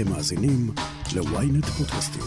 אתם 0.00 0.10
מאזינים 0.10 0.70
ל-ynet 1.16 1.66
פודקאסטים. 1.66 2.22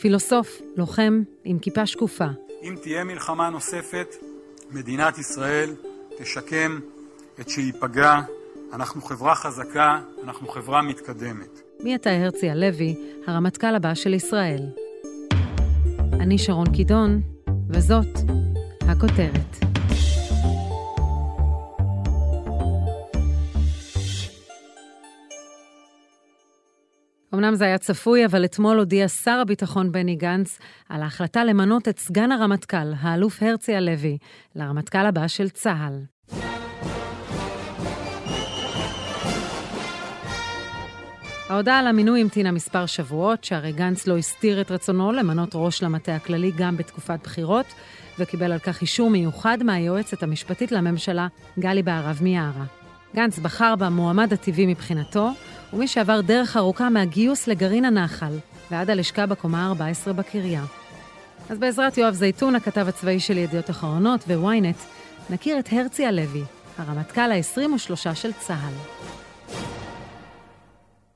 פילוסוף, 0.00 0.60
לוחם, 0.76 1.22
עם 1.44 1.58
כיפה 1.58 1.86
שקופה. 1.86 2.24
אם 2.62 2.74
תהיה 2.82 3.04
מלחמה 3.04 3.50
נוספת, 3.50 4.06
מדינת 4.70 5.18
ישראל 5.18 5.74
תשקם 6.18 6.80
את 7.40 7.48
שייפגע. 7.48 8.20
אנחנו 8.72 9.02
חברה 9.02 9.34
חזקה, 9.34 10.00
אנחנו 10.24 10.48
חברה 10.48 10.82
מתקדמת. 10.82 11.60
מי 11.80 11.94
אתה 11.94 12.10
הרצי 12.10 12.50
הלוי, 12.50 12.94
הרמטכ"ל 13.26 13.74
הבא 13.74 13.94
של 13.94 14.14
ישראל? 14.14 14.62
אני 16.12 16.38
שרון 16.38 16.72
קידון, 16.72 17.20
וזאת 17.68 18.18
הכותרת. 18.80 19.75
אמנם 27.36 27.54
זה 27.54 27.64
היה 27.64 27.78
צפוי, 27.78 28.26
אבל 28.26 28.44
אתמול 28.44 28.78
הודיע 28.78 29.08
שר 29.08 29.38
הביטחון 29.42 29.92
בני 29.92 30.16
גנץ 30.16 30.58
על 30.88 31.02
ההחלטה 31.02 31.44
למנות 31.44 31.88
את 31.88 31.98
סגן 31.98 32.32
הרמטכ"ל, 32.32 32.92
האלוף 33.00 33.42
הרצי 33.42 33.74
הלוי, 33.74 34.18
לרמטכ"ל 34.54 35.06
הבא 35.06 35.28
של 35.28 35.48
צה"ל. 35.48 36.00
ההודעה 41.48 41.78
על 41.78 41.86
המינוי 41.86 42.20
המתינה 42.20 42.52
מספר 42.52 42.86
שבועות, 42.86 43.44
שהרי 43.44 43.72
גנץ 43.72 44.06
לא 44.06 44.18
הסתיר 44.18 44.60
את 44.60 44.70
רצונו 44.70 45.12
למנות 45.12 45.50
ראש 45.54 45.82
למטה 45.82 46.14
הכללי 46.16 46.52
גם 46.56 46.76
בתקופת 46.76 47.18
בחירות, 47.22 47.66
וקיבל 48.18 48.52
על 48.52 48.58
כך 48.58 48.80
אישור 48.80 49.10
מיוחד 49.10 49.58
מהיועצת 49.62 50.22
המשפטית 50.22 50.72
לממשלה, 50.72 51.26
גלי 51.58 51.82
בהרב 51.82 52.18
מיארה. 52.22 52.64
גנץ 53.16 53.38
בחר 53.38 53.74
במועמד 53.78 54.32
הטבעי 54.32 54.66
מבחינתו, 54.66 55.30
ומי 55.76 55.88
שעבר 55.88 56.20
דרך 56.20 56.56
ארוכה 56.56 56.90
מהגיוס 56.90 57.48
לגרעין 57.48 57.84
הנחל 57.84 58.38
ועד 58.70 58.90
הלשכה 58.90 59.26
בקומה 59.26 59.66
ה-14 59.66 60.12
בקריה. 60.12 60.64
אז 61.50 61.58
בעזרת 61.58 61.98
יואב 61.98 62.14
זייתון, 62.14 62.54
הכתב 62.54 62.86
הצבאי 62.88 63.20
של 63.20 63.36
ידיעות 63.36 63.70
אחרונות 63.70 64.24
ו-ynet, 64.28 64.82
נכיר 65.30 65.58
את 65.58 65.68
הרצי 65.72 66.06
הלוי, 66.06 66.42
הרמטכ"ל 66.78 67.20
ה-23 67.32 68.14
של 68.14 68.32
צה"ל. 68.32 68.72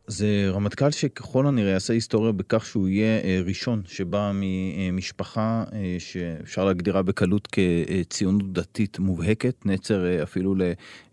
זה 0.06 0.50
רמטכ"ל 0.52 0.90
שככל 0.90 1.46
הנראה 1.46 1.70
יעשה 1.70 1.92
היסטוריה 1.92 2.32
בכך 2.32 2.66
שהוא 2.66 2.88
יהיה 2.88 3.20
אה, 3.24 3.40
ראשון 3.44 3.82
שבא 3.86 4.32
ממשפחה 4.34 5.64
אה, 5.72 5.96
שאפשר 5.98 6.64
להגדירה 6.64 7.02
בקלות 7.02 7.48
כציונות 7.52 8.52
דתית 8.52 8.98
מובהקת, 8.98 9.66
נצר 9.66 10.22
אפילו 10.22 10.54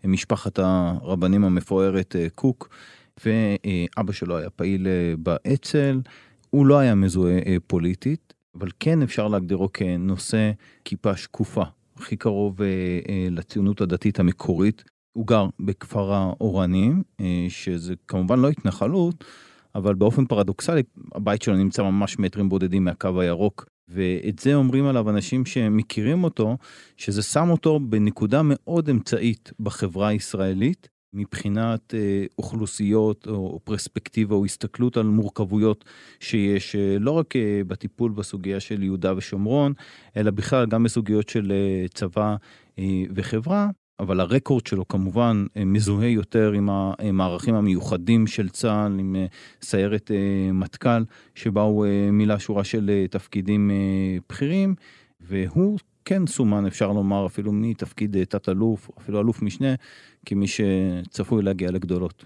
למשפחת 0.04 0.58
הרבנים 0.58 1.44
המפוארת 1.44 2.16
קוק. 2.34 2.68
ואבא 3.24 4.12
שלו 4.12 4.36
היה 4.36 4.50
פעיל 4.50 4.86
אה, 4.86 5.14
באצ"ל, 5.18 6.00
הוא 6.50 6.66
לא 6.66 6.78
היה 6.78 6.94
מזוהה 6.94 7.38
אה, 7.46 7.56
פוליטית, 7.66 8.34
אבל 8.54 8.68
כן 8.80 9.02
אפשר 9.02 9.28
להגדירו 9.28 9.72
כנושא 9.72 10.50
כיפה 10.84 11.16
שקופה, 11.16 11.62
הכי 11.96 12.16
קרוב 12.16 12.62
אה, 12.62 12.68
לציונות 13.30 13.80
הדתית 13.80 14.20
המקורית. 14.20 14.84
הוא 15.12 15.26
גר 15.26 15.46
בכפר 15.60 16.12
האורנים, 16.12 17.02
שזה 17.48 17.94
כמובן 18.08 18.40
לא 18.40 18.48
התנחלות, 18.48 19.24
אבל 19.74 19.94
באופן 19.94 20.24
פרדוקסלי, 20.26 20.82
הבית 21.14 21.42
שלו 21.42 21.56
נמצא 21.56 21.82
ממש 21.82 22.18
מטרים 22.18 22.48
בודדים 22.48 22.84
מהקו 22.84 23.20
הירוק, 23.20 23.66
ואת 23.88 24.38
זה 24.38 24.54
אומרים 24.54 24.86
עליו 24.86 25.10
אנשים 25.10 25.46
שמכירים 25.46 26.24
אותו, 26.24 26.56
שזה 26.96 27.22
שם 27.22 27.50
אותו 27.50 27.80
בנקודה 27.80 28.40
מאוד 28.44 28.88
אמצעית 28.88 29.52
בחברה 29.60 30.08
הישראלית, 30.08 30.88
מבחינת 31.12 31.94
אה, 31.94 32.24
אוכלוסיות 32.38 33.26
או 33.26 33.60
פרספקטיבה 33.64 34.34
או 34.34 34.44
הסתכלות 34.44 34.96
על 34.96 35.06
מורכבויות 35.06 35.84
שיש 36.20 36.76
אה, 36.76 36.96
לא 37.00 37.10
רק 37.10 37.36
אה, 37.36 37.60
בטיפול 37.66 38.12
בסוגיה 38.12 38.60
של 38.60 38.82
יהודה 38.82 39.16
ושומרון, 39.16 39.72
אלא 40.16 40.30
בכלל 40.30 40.66
גם 40.66 40.82
בסוגיות 40.82 41.28
של 41.28 41.52
צבא 41.94 42.36
וחברה. 43.14 43.70
אבל 44.00 44.20
הרקורד 44.20 44.66
שלו 44.66 44.88
כמובן 44.88 45.46
מזוהה 45.56 46.08
יותר 46.08 46.52
עם 46.52 46.68
המערכים 46.70 47.54
המיוחדים 47.54 48.26
של 48.26 48.48
צה"ל, 48.48 48.98
עם 48.98 49.16
סיירת 49.62 50.10
מטכ"ל, 50.52 51.04
שבה 51.34 51.62
הוא 51.62 51.86
מילא 52.12 52.38
שורה 52.38 52.64
של 52.64 53.06
תפקידים 53.10 53.70
בכירים, 54.30 54.74
והוא 55.20 55.78
כן 56.08 56.26
סומן, 56.26 56.66
אפשר 56.66 56.92
לומר, 56.92 57.26
אפילו 57.26 57.52
מתפקיד 57.52 58.24
תת-אלוף, 58.24 58.90
אפילו 58.98 59.20
אלוף 59.20 59.42
משנה, 59.42 59.74
כמי 60.26 60.46
שצפוי 60.46 61.42
להגיע 61.42 61.70
לגדולות. 61.70 62.24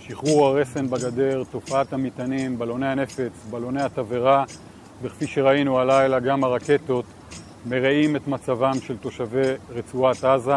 שחרור 0.00 0.46
הרסן 0.46 0.90
בגדר, 0.90 1.42
תופעת 1.50 1.92
המטענים, 1.92 2.58
בלוני 2.58 2.86
הנפץ, 2.86 3.32
בלוני 3.50 3.82
התבערה, 3.82 4.44
וכפי 5.02 5.26
שראינו 5.26 5.78
הלילה 5.78 6.20
גם 6.20 6.44
הרקטות, 6.44 7.04
מרעים 7.66 8.16
את 8.16 8.28
מצבם 8.28 8.74
של 8.80 8.96
תושבי 8.96 9.52
רצועת 9.70 10.24
עזה, 10.24 10.56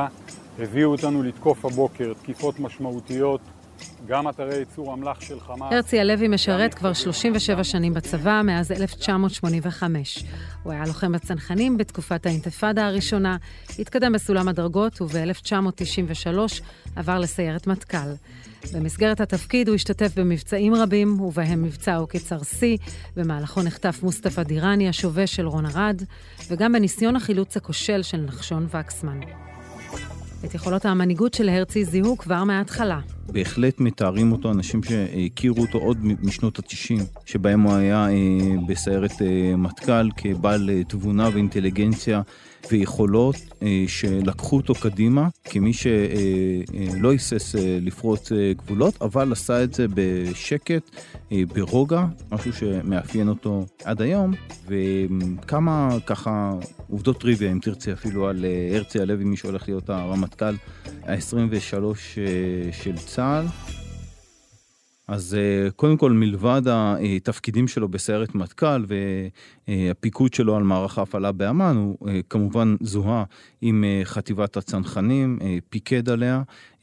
הביאו 0.60 0.92
אותנו 0.92 1.24
לתקוף 1.24 1.66
הבוקר 1.66 2.14
תקיפות 2.14 2.60
משמעותיות 2.60 3.42
גם 4.08 4.30
אתרי 4.30 4.56
ייצור 4.56 4.94
אמל"ח 4.94 5.22
של 5.22 5.40
חמאס. 5.40 5.74
הרצי 5.74 6.00
הלוי 6.00 6.28
משרת 6.28 6.74
כבר 6.74 6.94
37 6.94 7.64
שנים 7.64 7.94
בצבא, 7.94 8.42
מאז 8.46 8.72
1985. 8.72 10.24
הוא 10.64 10.74
היה 10.74 10.86
לוחם 10.86 11.12
בצנחנים 11.12 11.78
בתקופת 11.78 12.26
האינתיפאדה 12.26 12.88
הראשונה, 12.88 13.38
התקדם 13.80 14.14
בסולם 14.14 14.48
הדרגות, 14.48 15.02
וב-1993 15.02 16.62
עבר 16.96 17.20
לסיירת 17.20 17.68
מטכ"ל. 17.68 18.14
במסגרת 18.74 19.22
התפקיד 19.22 19.68
הוא 19.68 19.76
השתתף 19.76 20.12
במבצעים 20.16 20.76
רבים, 20.76 21.22
ובהם 21.22 21.64
מבצע 21.64 21.96
עוקץ 21.96 22.34
ארסי, 22.34 22.78
במהלכו 23.16 23.62
נחטף 23.62 24.00
מוסטפא 24.04 24.44
דיראני, 24.44 24.90
השובה 24.90 25.28
של 25.28 25.48
רון 25.48 25.66
ארד, 25.66 26.02
וגם 26.48 26.74
בניסיון 26.74 27.16
החילוץ 27.16 27.58
הכושל 27.58 28.02
של 28.04 28.18
נחשון 28.18 28.68
וקסמן. 28.70 29.20
את 30.46 30.56
יכולות 30.56 30.86
המנהיגות 30.86 31.34
של 31.34 31.50
הרצי 31.50 31.86
זיהו 31.86 32.18
כבר 32.18 32.44
מההתחלה. 32.44 33.00
בהחלט 33.28 33.80
מתארים 33.80 34.32
אותו 34.32 34.52
אנשים 34.52 34.84
שהכירו 34.84 35.62
אותו 35.62 35.78
עוד 35.78 35.98
משנות 36.24 36.60
ה-90, 36.60 37.04
שבהם 37.26 37.62
הוא 37.62 37.74
היה 37.74 38.08
אה, 38.10 38.14
בסיירת 38.68 39.22
אה, 39.22 39.56
מטכ"ל 39.58 40.10
כבעל 40.18 40.70
אה, 40.70 40.84
תבונה 40.84 41.30
ואינטליגנציה 41.34 42.22
ויכולות 42.72 43.36
שלקחו 43.88 44.58
אותו 44.58 44.76
קדימה 44.76 45.28
כמי 45.44 45.74
שלא 45.74 47.12
היסס 47.12 47.56
לפרוץ 47.82 48.32
גבולות, 48.32 49.02
אבל 49.02 49.32
עשה 49.32 49.64
את 49.64 49.74
זה 49.74 49.86
בשקט, 49.94 50.90
ברוגע, 51.32 52.06
משהו 52.32 52.54
שמאפיין 52.54 53.30
אותו 53.30 53.66
עד 53.84 54.02
היום, 54.02 54.34
וכמה 54.68 55.90
ככה 56.06 56.52
עובדות 56.90 57.20
טריוויה, 57.20 57.52
אם 57.52 57.60
תרצה 57.62 57.94
אפילו, 57.94 58.28
על 58.28 58.46
הרצי 58.74 59.00
הלוי, 59.00 59.24
מי 59.24 59.38
שהולך 59.38 59.68
להיות 59.68 59.90
הרמטכ"ל 59.90 60.56
ה-23 61.08 61.84
של 62.72 62.98
צה"ל. 63.06 63.46
אז 65.08 65.36
אה, 65.36 65.72
קודם 65.72 65.98
כל, 65.98 66.12
מלבד 66.12 66.62
התפקידים 66.66 67.68
שלו 67.68 67.90
בסיירת 67.90 68.36
מטכ"ל 68.36 68.86
והפיקוד 69.68 70.34
שלו 70.34 70.56
על 70.56 70.64
מערך 70.64 70.98
ההפעלה 70.98 71.32
באמ"ן, 71.32 71.76
הוא 71.76 72.10
אה, 72.10 72.20
כמובן 72.30 72.76
זוהה 72.82 73.24
עם 73.62 73.84
אה, 73.84 74.02
חטיבת 74.04 74.58
הצנחנים, 74.58 75.40
פיקד 75.70 76.10
עליה, 76.10 76.42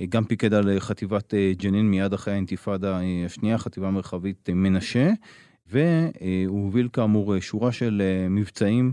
גם 0.09 0.25
פיקד 0.25 0.55
על 0.55 0.81
חטיבת 0.81 1.34
ג'נין 1.59 1.91
מיד 1.91 2.12
אחרי 2.12 2.34
האינתיפאדה 2.34 3.00
השנייה, 3.27 3.59
חטיבה 3.59 3.91
מרחבית 3.91 4.49
מנשה, 4.53 5.10
והוא 5.66 6.65
הוביל 6.65 6.89
כאמור 6.93 7.41
שורה 7.41 7.72
של 7.72 8.03
מבצעים 8.31 8.93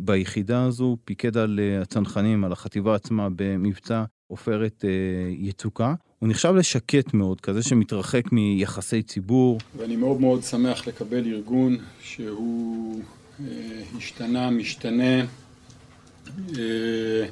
ביחידה 0.00 0.64
הזו, 0.64 0.96
פיקד 1.04 1.36
על 1.36 1.60
הצנחנים, 1.82 2.44
על 2.44 2.52
החטיבה 2.52 2.94
עצמה 2.94 3.28
במבצע 3.36 4.04
עופרת 4.26 4.84
יצוקה. 5.30 5.94
הוא 6.18 6.28
נחשב 6.28 6.54
לשקט 6.54 7.14
מאוד, 7.14 7.40
כזה 7.40 7.62
שמתרחק 7.62 8.32
מיחסי 8.32 9.02
ציבור. 9.02 9.58
ואני 9.76 9.96
מאוד 9.96 10.20
מאוד 10.20 10.42
שמח 10.42 10.86
לקבל 10.86 11.26
ארגון 11.26 11.76
שהוא 12.00 13.00
אה, 13.40 13.82
השתנה, 13.96 14.50
משתנה 14.50 15.20
אה, 16.58 17.26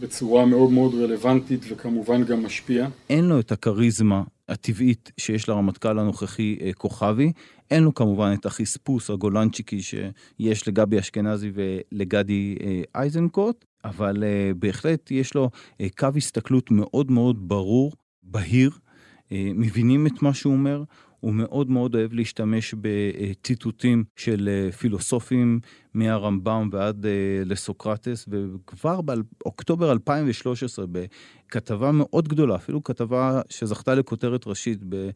בצורה 0.00 0.46
מאוד 0.46 0.70
מאוד 0.70 0.94
רלוונטית 0.94 1.60
וכמובן 1.68 2.24
גם 2.24 2.44
משפיע. 2.44 2.88
אין 3.10 3.24
לו 3.24 3.40
את 3.40 3.52
הכריזמה 3.52 4.22
הטבעית 4.48 5.12
שיש 5.20 5.48
לרמטכ"ל 5.48 5.98
הנוכחי 5.98 6.56
אה, 6.60 6.72
כוכבי. 6.72 7.32
אין 7.70 7.82
לו 7.82 7.94
כמובן 7.94 8.34
את 8.40 8.46
החספוס 8.46 9.10
הגולנצ'יקי 9.10 9.80
שיש 9.82 10.68
לגבי 10.68 10.98
אשכנזי 10.98 11.50
ולגדי 11.54 12.56
אה, 12.62 13.02
איזנקוט, 13.02 13.64
אבל 13.84 14.22
uh, 14.22 14.54
בהחלט 14.58 15.10
יש 15.10 15.34
לו 15.34 15.50
uh, 15.54 15.84
קו 15.98 16.08
הסתכלות 16.16 16.70
מאוד 16.70 17.10
מאוד 17.10 17.48
ברור, 17.48 17.92
בהיר, 18.22 18.70
uh, 18.70 19.32
מבינים 19.54 20.06
את 20.06 20.22
מה 20.22 20.34
שהוא 20.34 20.52
אומר, 20.52 20.82
הוא 21.20 21.34
מאוד 21.34 21.70
מאוד 21.70 21.94
אוהב 21.94 22.12
להשתמש 22.12 22.74
בציטוטים 22.80 24.04
של 24.16 24.70
פילוסופים 24.78 25.60
מהרמב"ם 25.94 26.68
ועד 26.72 27.06
לסוקרטס, 27.44 28.28
וכבר 28.28 29.00
באוקטובר 29.00 29.92
2013, 29.92 30.84
בכתבה 30.90 31.92
מאוד 31.92 32.28
גדולה, 32.28 32.56
אפילו 32.56 32.84
כתבה 32.84 33.40
שזכתה 33.48 33.94
לכותרת 33.94 34.46
ראשית 34.46 34.78
ב... 34.88 35.10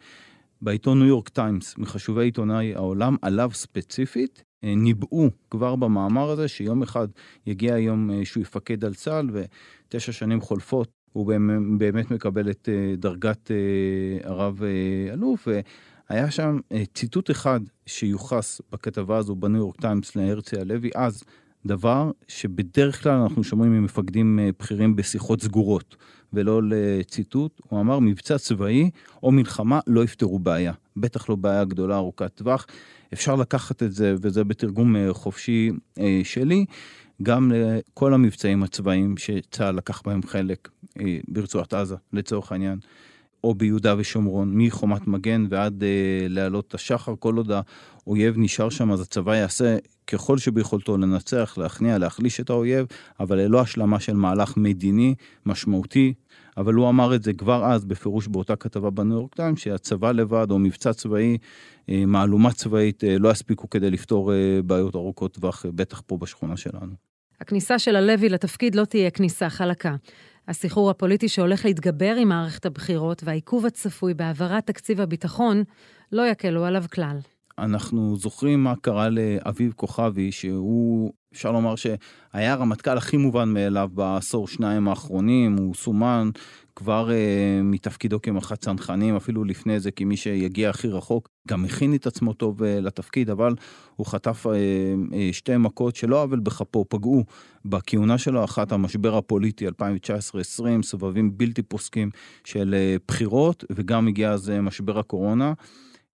בעיתון 0.62 0.98
ניו 0.98 1.08
יורק 1.08 1.28
טיימס, 1.28 1.78
מחשובי 1.78 2.24
עיתונאי 2.24 2.74
העולם, 2.74 3.16
עליו 3.22 3.50
ספציפית, 3.52 4.42
ניבאו 4.62 5.28
כבר 5.50 5.76
במאמר 5.76 6.30
הזה 6.30 6.48
שיום 6.48 6.82
אחד 6.82 7.08
יגיע 7.46 7.74
היום 7.74 8.10
אה, 8.10 8.24
שהוא 8.24 8.42
יפקד 8.42 8.84
על 8.84 8.94
צה"ל 8.94 9.30
ותשע 9.32 10.12
שנים 10.12 10.40
חולפות, 10.40 10.88
הוא 11.12 11.32
באמת 11.78 12.10
מקבל 12.10 12.50
את 12.50 12.68
אה, 12.72 12.96
דרגת 12.96 13.50
הרב 14.24 14.62
אלוף. 15.12 15.48
והיה 16.10 16.30
שם 16.30 16.58
ציטוט 16.94 17.30
אחד 17.30 17.60
שיוחס 17.86 18.60
בכתבה 18.72 19.16
הזו 19.16 19.34
בניו 19.34 19.60
יורק 19.60 19.80
טיימס 19.80 20.16
להרצי 20.16 20.60
הלוי, 20.60 20.90
אז 20.94 21.22
דבר 21.66 22.10
שבדרך 22.28 23.02
כלל 23.02 23.12
אנחנו 23.12 23.44
שומעים 23.44 23.72
ממפקדים 23.72 24.38
בכירים 24.58 24.96
בשיחות 24.96 25.42
סגורות. 25.42 25.96
ולא 26.32 26.60
לציטוט, 26.64 27.60
הוא 27.68 27.80
אמר 27.80 27.98
מבצע 27.98 28.38
צבאי 28.38 28.90
או 29.22 29.32
מלחמה 29.32 29.80
לא 29.86 30.04
יפתרו 30.04 30.38
בעיה, 30.38 30.72
בטח 30.96 31.28
לא 31.28 31.36
בעיה 31.36 31.64
גדולה 31.64 31.96
ארוכת 31.96 32.34
טווח. 32.34 32.66
אפשר 33.12 33.36
לקחת 33.36 33.82
את 33.82 33.92
זה, 33.92 34.14
וזה 34.20 34.44
בתרגום 34.44 34.96
אה, 34.96 35.14
חופשי 35.14 35.70
אה, 35.98 36.20
שלי, 36.24 36.64
גם 37.22 37.52
לכל 37.54 38.14
המבצעים 38.14 38.62
הצבאיים 38.62 39.16
שצה"ל 39.16 39.76
לקח 39.76 40.02
בהם 40.02 40.22
חלק 40.22 40.68
אה, 41.00 41.18
ברצועת 41.28 41.74
עזה, 41.74 41.96
לצורך 42.12 42.52
העניין. 42.52 42.78
או 43.44 43.54
ביהודה 43.54 43.94
ושומרון, 43.98 44.50
מחומת 44.54 45.06
מגן 45.06 45.46
ועד 45.50 45.84
אה, 45.84 46.26
לעלות 46.28 46.74
השחר, 46.74 47.14
כל 47.18 47.36
עוד 47.36 47.50
האויב 47.50 48.34
נשאר 48.38 48.68
שם, 48.68 48.92
אז 48.92 49.00
הצבא 49.00 49.36
יעשה 49.36 49.76
ככל 50.06 50.38
שביכולתו 50.38 50.98
לנצח, 50.98 51.58
להכניע, 51.58 51.98
להחליש 51.98 52.40
את 52.40 52.50
האויב, 52.50 52.86
אבל 53.20 53.38
ללא 53.38 53.60
השלמה 53.60 54.00
של 54.00 54.16
מהלך 54.16 54.56
מדיני 54.56 55.14
משמעותי. 55.46 56.14
אבל 56.56 56.74
הוא 56.74 56.88
אמר 56.88 57.14
את 57.14 57.22
זה 57.22 57.32
כבר 57.32 57.64
אז, 57.64 57.84
בפירוש 57.84 58.28
באותה 58.28 58.56
כתבה 58.56 58.90
בניו 58.90 59.16
יורק 59.16 59.34
טיים, 59.34 59.56
שהצבא 59.56 60.12
לבד 60.12 60.50
או 60.50 60.58
מבצע 60.58 60.92
צבאי, 60.92 61.38
אה, 61.88 62.06
מהלומה 62.06 62.52
צבאית, 62.52 63.04
אה, 63.04 63.18
לא 63.18 63.28
יספיקו 63.28 63.70
כדי 63.70 63.90
לפתור 63.90 64.32
אה, 64.32 64.60
בעיות 64.64 64.94
ארוכות 64.94 65.34
טווח, 65.34 65.66
בטח 65.74 66.02
פה 66.06 66.16
בשכונה 66.16 66.56
שלנו. 66.56 66.92
הכניסה 67.40 67.78
של 67.78 67.96
הלוי 67.96 68.28
לתפקיד 68.28 68.74
לא 68.74 68.84
תהיה 68.84 69.10
כניסה 69.10 69.50
חלקה. 69.50 69.96
הסחרור 70.48 70.90
הפוליטי 70.90 71.28
שהולך 71.28 71.64
להתגבר 71.64 72.14
עם 72.14 72.28
מערכת 72.28 72.66
הבחירות 72.66 73.22
והעיכוב 73.24 73.66
הצפוי 73.66 74.14
בהעברת 74.14 74.66
תקציב 74.66 75.00
הביטחון 75.00 75.62
לא 76.12 76.26
יקלו 76.26 76.64
עליו 76.64 76.84
כלל. 76.92 77.18
אנחנו 77.58 78.16
זוכרים 78.16 78.64
מה 78.64 78.74
קרה 78.76 79.08
לאביב 79.08 79.72
כוכבי, 79.76 80.32
שהוא, 80.32 81.12
אפשר 81.32 81.52
לומר 81.52 81.74
שהיה 81.76 82.52
הרמטכ"ל 82.52 82.96
הכי 82.96 83.16
מובן 83.16 83.48
מאליו 83.48 83.88
בעשור 83.94 84.48
שניים 84.48 84.88
האחרונים, 84.88 85.56
הוא 85.56 85.74
סומן 85.74 86.30
כבר 86.78 87.08
uh, 87.08 87.62
מתפקידו 87.62 88.22
כמח"ט 88.22 88.60
צנחנים, 88.60 89.16
אפילו 89.16 89.44
לפני 89.44 89.80
זה 89.80 89.90
כמי 89.90 90.16
שיגיע 90.16 90.70
הכי 90.70 90.88
רחוק, 90.88 91.28
גם 91.48 91.64
הכין 91.64 91.94
את 91.94 92.06
עצמו 92.06 92.32
טוב 92.32 92.62
uh, 92.62 92.64
לתפקיד, 92.64 93.30
אבל 93.30 93.54
הוא 93.96 94.06
חטף 94.06 94.46
uh, 94.46 94.48
uh, 94.48 95.14
שתי 95.32 95.56
מכות 95.56 95.96
שלא 95.96 96.22
עוול 96.22 96.38
בכפו, 96.40 96.84
פגעו 96.88 97.24
בכהונה 97.64 98.18
שלו, 98.18 98.44
אחת 98.44 98.72
המשבר 98.72 99.16
הפוליטי 99.16 99.68
2019-2020, 99.68 99.72
סבבים 100.82 101.38
בלתי 101.38 101.62
פוסקים 101.62 102.10
של 102.44 102.74
uh, 102.74 103.02
בחירות, 103.08 103.64
וגם 103.70 104.08
הגיע 104.08 104.32
אז 104.32 104.48
uh, 104.48 104.60
משבר 104.60 104.98
הקורונה. 104.98 105.52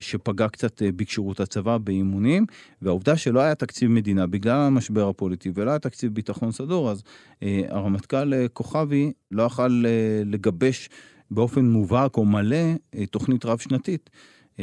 שפגע 0.01 0.49
קצת 0.49 0.83
אה, 0.83 0.93
בכשירות 0.97 1.41
הצבא 1.41 1.79
באימונים, 1.79 2.47
והעובדה 2.83 3.17
שלא 3.17 3.41
היה 3.41 3.55
תקציב 3.55 3.91
מדינה 3.91 4.27
בגלל 4.27 4.61
המשבר 4.61 5.09
הפוליטי 5.09 5.51
ולא 5.55 5.71
היה 5.71 5.79
תקציב 5.79 6.15
ביטחון 6.15 6.53
סדור, 6.53 6.91
אז 6.91 7.03
אה, 7.43 7.63
הרמטכ"ל 7.69 8.35
אה, 8.35 8.49
כוכבי 8.49 9.13
לא 9.31 9.43
יכל 9.43 9.83
אה, 9.87 10.23
לגבש 10.27 10.89
באופן 11.31 11.65
מובהק 11.65 12.17
או 12.17 12.25
מלא 12.25 12.57
אה, 12.95 13.07
תוכנית 13.07 13.45
רב-שנתית. 13.45 14.11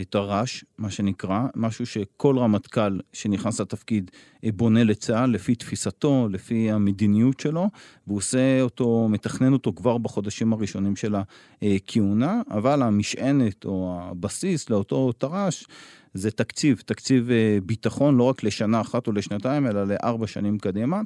תר"ש, 0.10 0.66
מה 0.78 0.90
שנקרא, 0.90 1.48
משהו 1.56 1.86
שכל 1.86 2.38
רמטכ"ל 2.38 3.00
שנכנס 3.14 3.62
לתפקיד 3.62 4.12
אה, 4.44 4.50
בונה 4.52 4.84
לצה"ל 4.84 5.30
לפי 5.30 5.56
תפיסתו, 5.56 6.28
לפי 6.32 6.72
המדיניות 6.72 7.40
שלו, 7.40 7.70
והוא 8.08 8.18
עושה 8.18 8.62
אותו, 8.62 9.08
מתכנן 9.10 9.54
אותו 9.54 9.74
כבר 9.74 9.98
בחודשים 9.98 10.54
הראשונים 10.54 10.96
של 10.96 11.16
הכהונה, 11.62 12.42
אבל 12.52 12.82
המשענת 12.82 13.66
או 13.66 14.00
הבסיס 14.02 14.70
לאותו 14.70 15.12
תר"ש 15.12 15.66
זה 16.14 16.32
תקציב, 16.32 16.82
תקציב 16.86 17.32
אה, 17.32 17.58
ביטחון 17.66 18.18
לא 18.18 18.24
רק 18.24 18.44
לשנה 18.44 18.82
אחת 18.82 19.08
או 19.08 19.12
לשנתיים, 19.12 19.68
אלא 19.68 19.84
לארבע 19.84 20.28
שנים 20.28 20.60
קדימה. 20.60 21.02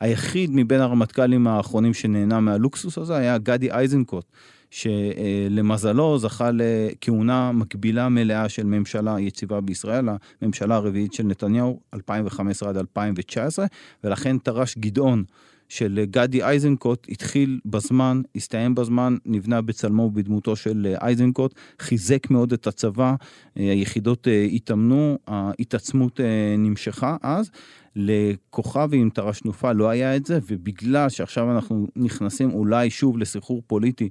היחיד 0.00 0.50
מבין 0.52 0.80
הרמטכ"לים 0.80 1.46
האחרונים 1.46 1.94
שנהנה 1.94 2.40
מהלוקסוס 2.40 2.98
הזה 2.98 3.16
היה 3.16 3.38
גדי 3.38 3.70
איזנקוט. 3.70 4.24
שלמזלו 4.70 6.18
זכה 6.18 6.50
לכהונה 6.54 7.52
מקבילה 7.52 8.08
מלאה 8.08 8.48
של 8.48 8.66
ממשלה 8.66 9.20
יציבה 9.20 9.60
בישראל, 9.60 10.08
הממשלה 10.40 10.74
הרביעית 10.74 11.12
של 11.12 11.22
נתניהו, 11.22 11.80
2015 11.94 12.68
עד 12.68 12.76
2019, 12.76 13.66
ולכן 14.04 14.38
תר"ש 14.38 14.78
גדעון 14.78 15.24
של 15.70 16.04
גדי 16.10 16.44
איזנקוט 16.44 17.06
התחיל 17.10 17.60
בזמן, 17.64 18.22
הסתיים 18.36 18.74
בזמן, 18.74 19.16
נבנה 19.26 19.62
בצלמו 19.62 20.02
ובדמותו 20.02 20.56
של 20.56 20.94
איזנקוט, 21.06 21.54
חיזק 21.80 22.30
מאוד 22.30 22.52
את 22.52 22.66
הצבא, 22.66 23.14
היחידות 23.56 24.28
אה, 24.28 24.42
התאמנו, 24.52 25.18
ההתעצמות 25.26 26.20
אה, 26.20 26.54
נמשכה 26.58 27.16
אז. 27.22 27.50
לכוכבי 27.96 28.96
עם 28.96 29.10
תר"ש 29.10 29.40
תנופה 29.40 29.72
לא 29.72 29.88
היה 29.88 30.16
את 30.16 30.26
זה, 30.26 30.38
ובגלל 30.46 31.08
שעכשיו 31.08 31.50
אנחנו 31.50 31.86
נכנסים 31.96 32.50
אולי 32.50 32.90
שוב 32.90 33.18
לסחרור 33.18 33.62
פוליטי 33.66 34.08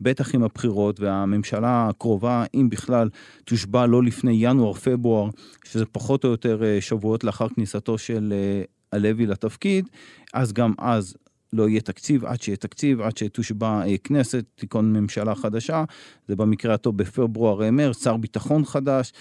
בטח 0.00 0.34
עם 0.34 0.42
הבחירות 0.42 1.00
והממשלה 1.00 1.88
הקרובה, 1.88 2.44
אם 2.54 2.70
בכלל, 2.70 3.08
תושבע 3.44 3.86
לא 3.86 4.02
לפני 4.02 4.32
ינואר-פברואר, 4.32 5.30
שזה 5.64 5.86
פחות 5.86 6.24
או 6.24 6.30
יותר 6.30 6.64
אה, 6.64 6.80
שבועות 6.80 7.24
לאחר 7.24 7.48
כניסתו 7.48 7.98
של 7.98 8.32
אה, 8.36 8.62
הלוי 8.92 9.26
לתפקיד, 9.26 9.88
אז 10.34 10.52
גם 10.52 10.72
אז 10.78 11.14
לא 11.52 11.68
יהיה 11.68 11.80
תקציב, 11.80 12.24
עד 12.24 12.42
שיהיה 12.42 12.56
תקציב, 12.56 13.00
עד 13.00 13.16
שתושבע 13.16 13.82
אה, 13.86 13.98
כנסת, 13.98 14.44
תיכון 14.54 14.92
ממשלה 14.92 15.34
חדשה, 15.34 15.84
זה 16.28 16.36
במקרה 16.36 16.74
הטוב 16.74 16.96
בפברואר-מרץ, 16.96 18.04
שר 18.04 18.16
ביטחון 18.16 18.64
חדש, 18.64 19.12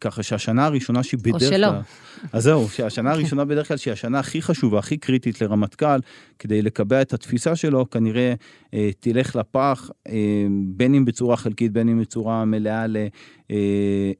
ככה 0.00 0.22
שהשנה 0.22 0.66
הראשונה 0.66 1.02
שהיא 1.02 1.20
בדרך 1.22 1.48
כלל... 1.48 1.64
או 1.64 1.70
שלא. 1.70 2.28
אז 2.32 2.42
זהו, 2.42 2.68
שהשנה 2.68 3.12
הראשונה 3.12 3.44
בדרך 3.44 3.68
כלל 3.68 3.76
שהיא 3.76 3.92
השנה 3.92 4.18
הכי 4.18 4.42
חשובה, 4.42 4.78
הכי 4.78 4.96
קריטית 4.96 5.40
לרמטכ"ל, 5.40 5.98
כדי 6.38 6.62
לקבע 6.62 7.02
את 7.02 7.12
התפיסה 7.12 7.56
שלו, 7.56 7.90
כנראה 7.90 8.34
אה, 8.74 8.90
תלך 9.00 9.36
לפח, 9.36 9.90
אה, 10.08 10.46
בין 10.66 10.94
אם 10.94 11.04
בצורה 11.04 11.36
חלקית, 11.36 11.72
בין 11.72 11.88
אם 11.88 12.00
בצורה 12.00 12.44
מלאה 12.44 12.86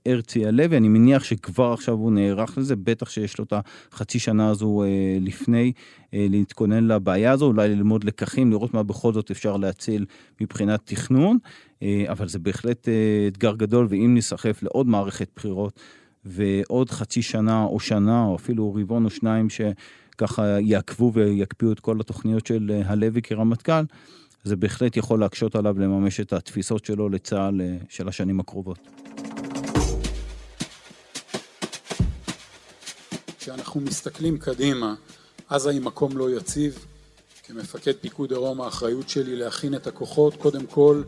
להרצי 0.06 0.42
אה, 0.44 0.48
הלוי. 0.48 0.76
אני 0.76 0.88
מניח 0.88 1.24
שכבר 1.24 1.72
עכשיו 1.72 1.94
הוא 1.94 2.12
נערך 2.12 2.58
לזה, 2.58 2.76
בטח 2.76 3.10
שיש 3.10 3.38
לו 3.38 3.44
את 3.44 3.52
החצי 3.92 4.18
שנה 4.18 4.48
הזו 4.48 4.82
אה, 4.82 5.18
לפני 5.20 5.72
אה, 6.14 6.26
להתכונן 6.30 6.84
לבעיה 6.84 7.32
הזו, 7.32 7.46
אולי 7.46 7.68
ללמוד 7.68 8.04
לקחים, 8.04 8.50
לראות 8.50 8.74
מה 8.74 8.82
בכל 8.82 9.12
זאת 9.12 9.30
אפשר 9.30 9.56
להציל 9.56 10.04
מבחינת 10.40 10.80
תכנון. 10.84 11.38
אה, 11.82 12.04
אבל 12.08 12.28
זה 12.28 12.38
בהחלט 12.38 12.88
אה, 12.88 13.28
אתגר 13.28 13.54
גדול, 13.54 13.86
ואם 13.90 14.14
ניסחף 14.14 14.62
לעוד 14.62 14.86
מערכת 14.86 15.28
בחירות 15.36 15.80
ועוד 16.24 16.90
חצי 16.90 17.22
שנה 17.22 17.64
או 17.64 17.80
שנה, 17.80 18.24
או 18.24 18.36
אפילו 18.36 18.74
רבעון 18.74 19.04
או 19.04 19.10
שניים 19.10 19.48
שככה 19.50 20.60
יעקבו 20.60 21.12
ויקפיאו 21.14 21.72
את 21.72 21.80
כל 21.80 22.00
התוכניות 22.00 22.46
של 22.46 22.70
אה, 22.70 22.90
הלוי 22.90 23.22
כרמטכ"ל, 23.22 23.82
זה 24.44 24.56
בהחלט 24.56 24.96
יכול 24.96 25.20
להקשות 25.20 25.56
עליו 25.56 25.78
לממש 25.78 26.20
את 26.20 26.32
התפיסות 26.32 26.84
שלו 26.84 27.08
לצה"ל 27.08 27.60
של 27.88 28.08
השנים 28.08 28.40
הקרובות. 28.40 28.78
כשאנחנו 33.38 33.80
מסתכלים 33.80 34.38
קדימה, 34.38 34.94
עזה 35.48 35.70
היא 35.70 35.80
מקום 35.80 36.16
לא 36.16 36.36
יציב. 36.36 36.86
כמפקד 37.48 37.92
פיקוד 38.00 38.28
דרום 38.28 38.60
האחריות 38.60 39.08
שלי 39.08 39.36
להכין 39.36 39.74
את 39.74 39.86
הכוחות, 39.86 40.36
קודם 40.36 40.66
כל 40.66 41.02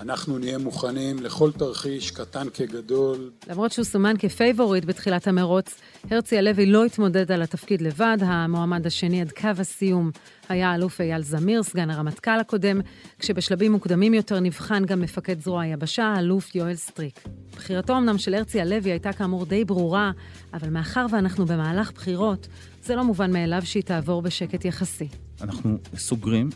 אנחנו 0.00 0.38
נהיה 0.38 0.58
מוכנים 0.58 1.22
לכל 1.22 1.52
תרחיש, 1.52 2.10
קטן 2.10 2.46
כגדול. 2.54 3.30
למרות 3.48 3.72
שהוא 3.72 3.84
סומן 3.84 4.14
כפייבוריט 4.18 4.84
בתחילת 4.84 5.26
המרוץ, 5.26 5.74
הרצי 6.10 6.38
הלוי 6.38 6.66
לא 6.66 6.84
התמודד 6.84 7.32
על 7.32 7.42
התפקיד 7.42 7.82
לבד. 7.82 8.16
המועמד 8.20 8.86
השני 8.86 9.20
עד 9.20 9.32
קו 9.32 9.48
הסיום 9.58 10.10
היה 10.48 10.74
אלוף 10.74 11.00
אייל 11.00 11.22
זמיר, 11.22 11.62
סגן 11.62 11.90
הרמטכ"ל 11.90 12.40
הקודם, 12.40 12.80
כשבשלבים 13.18 13.72
מוקדמים 13.72 14.14
יותר 14.14 14.40
נבחן 14.40 14.84
גם 14.84 15.00
מפקד 15.00 15.40
זרוע 15.40 15.62
היבשה, 15.62 16.04
האלוף 16.04 16.54
יואל 16.54 16.74
סטריק. 16.74 17.20
בחירתו 17.52 17.96
אמנם 17.96 18.18
של 18.18 18.34
הרצי 18.34 18.60
הלוי 18.60 18.90
הייתה 18.90 19.12
כאמור 19.12 19.46
די 19.46 19.64
ברורה, 19.64 20.10
אבל 20.54 20.70
מאחר 20.70 21.06
ואנחנו 21.10 21.46
במהלך 21.46 21.92
בחירות, 21.92 22.48
זה 22.82 22.96
לא 22.96 23.04
מובן 23.04 23.32
מאליו 23.32 23.62
שהיא 23.64 23.82
תעבור 23.82 24.22
בשקט 24.22 24.64
יחסי. 24.64 25.08
אנחנו 25.42 25.78
סוגרים, 25.96 26.50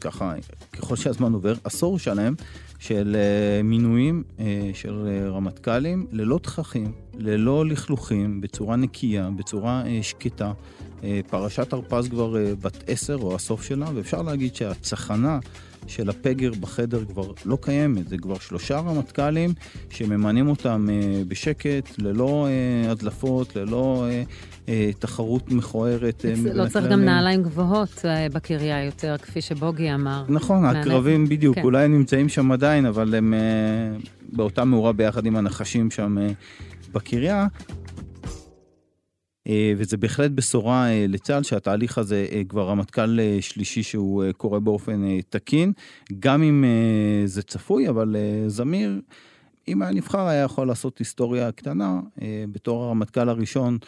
ככה, 0.00 0.34
ככל 0.72 0.96
שהזמן 0.96 1.32
עובר, 1.32 1.54
עשור 1.64 1.98
שלם 1.98 2.34
של 2.78 3.16
מינויים 3.64 4.22
של 4.74 5.08
רמטכ"לים 5.32 6.06
ללא 6.12 6.38
תככים, 6.42 6.92
ללא 7.18 7.66
לכלוכים, 7.66 8.40
בצורה 8.40 8.76
נקייה, 8.76 9.30
בצורה 9.36 9.82
שקטה. 10.02 10.52
פרשת 11.30 11.72
הרפז 11.72 12.08
כבר 12.08 12.36
בת 12.60 12.84
עשר, 12.86 13.16
או 13.16 13.34
הסוף 13.34 13.62
שלה, 13.62 13.86
ואפשר 13.94 14.22
להגיד 14.22 14.54
שהצחנה 14.54 15.38
של 15.86 16.10
הפגר 16.10 16.50
בחדר 16.60 17.04
כבר 17.04 17.32
לא 17.44 17.58
קיימת. 17.60 18.08
זה 18.08 18.18
כבר 18.18 18.38
שלושה 18.38 18.78
רמטכ"לים 18.78 19.54
שממנים 19.90 20.48
אותם 20.48 20.88
אה, 20.90 21.22
בשקט, 21.28 21.98
ללא 21.98 22.46
אה, 22.48 22.90
הדלפות, 22.90 23.56
ללא 23.56 24.06
אה, 24.68 24.90
תחרות 24.98 25.52
מכוערת. 25.52 26.24
לא 26.54 26.68
צריך 26.68 26.86
גם 26.86 27.04
נעליים 27.04 27.42
גבוהות 27.42 28.04
בקריה 28.32 28.84
יותר, 28.84 29.16
כפי 29.22 29.40
שבוגי 29.40 29.94
אמר. 29.94 30.24
נכון, 30.28 30.64
הקרבים 30.64 31.28
בדיוק, 31.28 31.54
כן. 31.54 31.62
אולי 31.62 31.84
הם 31.84 31.92
נמצאים 31.92 32.28
שם 32.28 32.52
עדיין, 32.52 32.86
אבל 32.86 33.14
הם 33.14 33.34
באותה 34.32 34.64
מאורה 34.64 34.92
ביחד 34.92 35.26
עם 35.26 35.36
הנחשים 35.36 35.90
שם 35.90 36.16
בקריה. 36.92 37.46
אה, 39.48 39.72
וזה 39.76 39.96
בהחלט 39.96 40.30
בשורה 40.30 40.90
אה, 40.90 41.06
לצה"ל 41.08 41.42
שהתהליך 41.42 41.98
הזה 41.98 42.26
אה, 42.32 42.42
כבר 42.48 42.68
רמטכ"ל 42.68 43.18
שלישי 43.40 43.82
שהוא 43.82 44.24
קורה 44.36 44.60
באופן 44.60 45.20
תקין, 45.30 45.72
גם 46.18 46.42
אם 46.42 46.64
זה 47.24 47.42
צפוי, 47.42 47.88
אבל 47.88 48.16
זמיר, 48.46 49.00
אם 49.68 49.82
היה 49.82 49.90
נבחר, 49.90 50.26
היה 50.26 50.42
יכול 50.42 50.66
לעשות 50.66 50.98
היסטוריה 50.98 51.52
קטנה 51.52 52.00
בתור 52.52 52.84
הרמטכ"ל 52.84 53.28
הראשון. 53.28 53.78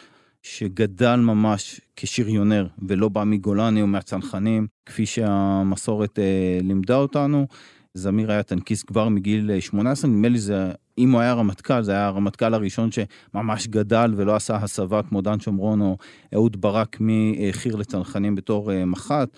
שגדל 0.47 1.15
ממש 1.15 1.81
כשריונר 1.95 2.67
ולא 2.87 3.09
בא 3.09 3.23
מגולני 3.23 3.81
או 3.81 3.87
מהצנחנים, 3.87 4.67
כפי 4.85 5.05
שהמסורת 5.05 6.19
לימדה 6.61 6.95
אותנו. 6.95 7.47
זמיר 7.93 8.31
היה 8.31 8.43
טנקיסט 8.43 8.87
כבר 8.87 9.09
מגיל 9.09 9.59
18, 9.59 10.11
נדמה 10.11 10.29
לי 10.29 10.39
זה 10.39 10.71
אם 10.97 11.11
הוא 11.11 11.21
היה 11.21 11.33
רמטכ"ל, 11.33 11.81
זה 11.81 11.91
היה 11.91 12.05
הרמטכ"ל 12.05 12.53
הראשון 12.53 12.89
שממש 12.91 13.67
גדל 13.67 14.13
ולא 14.15 14.35
עשה 14.35 14.55
הסבה 14.55 15.03
כמו 15.03 15.21
דן 15.21 15.39
שומרון 15.39 15.81
או 15.81 15.97
אהוד 16.33 16.61
ברק 16.61 16.97
מחי"ר 16.99 17.75
לצנחנים 17.75 18.35
בתור 18.35 18.71
אה, 18.71 18.85
מח"ט. 18.85 19.29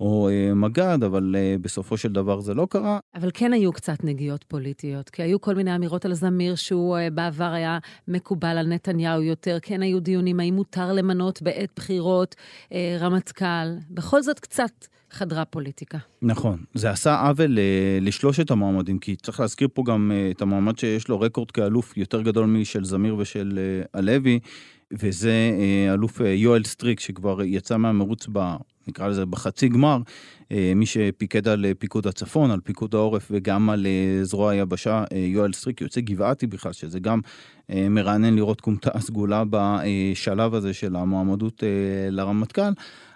או 0.00 0.28
אה, 0.28 0.54
מג"ד, 0.54 1.04
אבל 1.04 1.36
אה, 1.38 1.56
בסופו 1.60 1.96
של 1.96 2.12
דבר 2.12 2.40
זה 2.40 2.54
לא 2.54 2.66
קרה. 2.70 2.98
אבל 3.14 3.30
כן 3.34 3.52
היו 3.52 3.72
קצת 3.72 4.04
נגיעות 4.04 4.44
פוליטיות, 4.44 5.10
כי 5.10 5.22
היו 5.22 5.40
כל 5.40 5.54
מיני 5.54 5.76
אמירות 5.76 6.04
על 6.04 6.14
זמיר 6.14 6.54
שהוא 6.54 6.96
בעבר 7.12 7.52
היה 7.52 7.78
מקובל 8.08 8.58
על 8.58 8.66
נתניהו 8.66 9.22
יותר, 9.22 9.58
כן 9.62 9.82
היו 9.82 10.00
דיונים 10.00 10.40
האם 10.40 10.54
מותר 10.54 10.92
למנות 10.92 11.42
בעת 11.42 11.70
בחירות 11.76 12.34
רמטכ"ל, 13.00 13.68
בכל 13.90 14.22
זאת 14.22 14.40
קצת 14.40 14.86
חדרה 15.14 15.44
פוליטיקה. 15.44 15.98
נכון, 16.22 16.58
זה 16.74 16.90
עשה 16.90 17.20
עוול 17.20 17.58
אה, 17.58 17.98
לשלושת 18.00 18.50
המועמדים, 18.50 18.98
כי 18.98 19.16
צריך 19.16 19.40
להזכיר 19.40 19.68
פה 19.74 19.82
גם 19.86 20.12
אה, 20.14 20.30
את 20.30 20.42
המועמד 20.42 20.78
שיש 20.78 21.08
לו 21.08 21.20
רקורד 21.20 21.50
כאלוף 21.50 21.96
יותר 21.96 22.22
גדול 22.22 22.46
משל 22.46 22.84
זמיר 22.84 23.16
ושל 23.18 23.58
אה, 23.58 23.98
הלוי, 23.98 24.38
וזה 24.92 25.32
אלוף 25.92 26.20
יואל 26.20 26.64
סטריק, 26.64 27.00
שכבר 27.00 27.42
יצא 27.42 27.76
מהמרוץ 27.76 28.26
ב... 28.32 28.56
נקרא 28.88 29.08
לזה 29.08 29.26
בחצי 29.26 29.68
גמר, 29.68 29.98
מי 30.50 30.86
שפיקד 30.86 31.48
על 31.48 31.66
פיקוד 31.78 32.06
הצפון, 32.06 32.50
על 32.50 32.60
פיקוד 32.60 32.94
העורף 32.94 33.28
וגם 33.30 33.70
על 33.70 33.86
זרוע 34.22 34.50
היבשה, 34.50 35.04
יואל 35.14 35.52
סטריק, 35.52 35.80
יוצא 35.80 36.00
גבעתי 36.00 36.46
בכלל, 36.46 36.72
שזה 36.72 37.00
גם 37.00 37.20
מרענן 37.68 38.34
לראות 38.34 38.60
כומתה 38.60 39.00
סגולה 39.06 39.42
בשלב 39.50 40.54
הזה 40.54 40.72
של 40.72 40.96
המועמדות 40.96 41.62
לרמטכ"ל. 42.10 42.72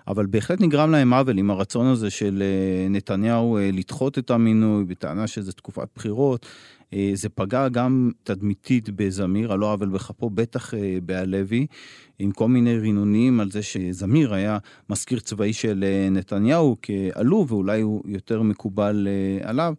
אבל 0.08 0.26
בהחלט 0.26 0.60
נגרם 0.60 0.90
להם 0.90 1.12
עוול 1.14 1.38
עם 1.38 1.50
הרצון 1.50 1.86
הזה 1.86 2.10
של 2.10 2.42
אה, 2.42 2.88
נתניהו 2.88 3.56
אה, 3.56 3.70
לדחות 3.72 4.18
את 4.18 4.30
המינוי 4.30 4.84
בטענה 4.84 5.26
שזה 5.26 5.52
תקופת 5.52 5.88
בחירות. 5.94 6.46
אה, 6.94 7.10
זה 7.14 7.28
פגע 7.28 7.68
גם 7.68 8.10
תדמיתית 8.22 8.90
בזמיר, 8.90 9.52
על 9.52 9.58
לא 9.58 9.72
עוול 9.72 9.88
בכפו, 9.88 10.30
בטח 10.30 10.74
בהלוי, 11.02 11.66
עם 12.18 12.32
כל 12.32 12.48
מיני 12.48 12.78
רינונים 12.78 13.40
על 13.40 13.50
זה 13.50 13.62
שזמיר 13.62 14.34
היה 14.34 14.58
מזכיר 14.90 15.20
צבאי 15.20 15.52
של 15.52 15.84
נתניהו 16.10 16.76
כעלוב, 16.82 17.52
ואולי 17.52 17.80
הוא 17.80 18.02
יותר 18.06 18.42
מקובל 18.42 19.08
עליו. 19.42 19.74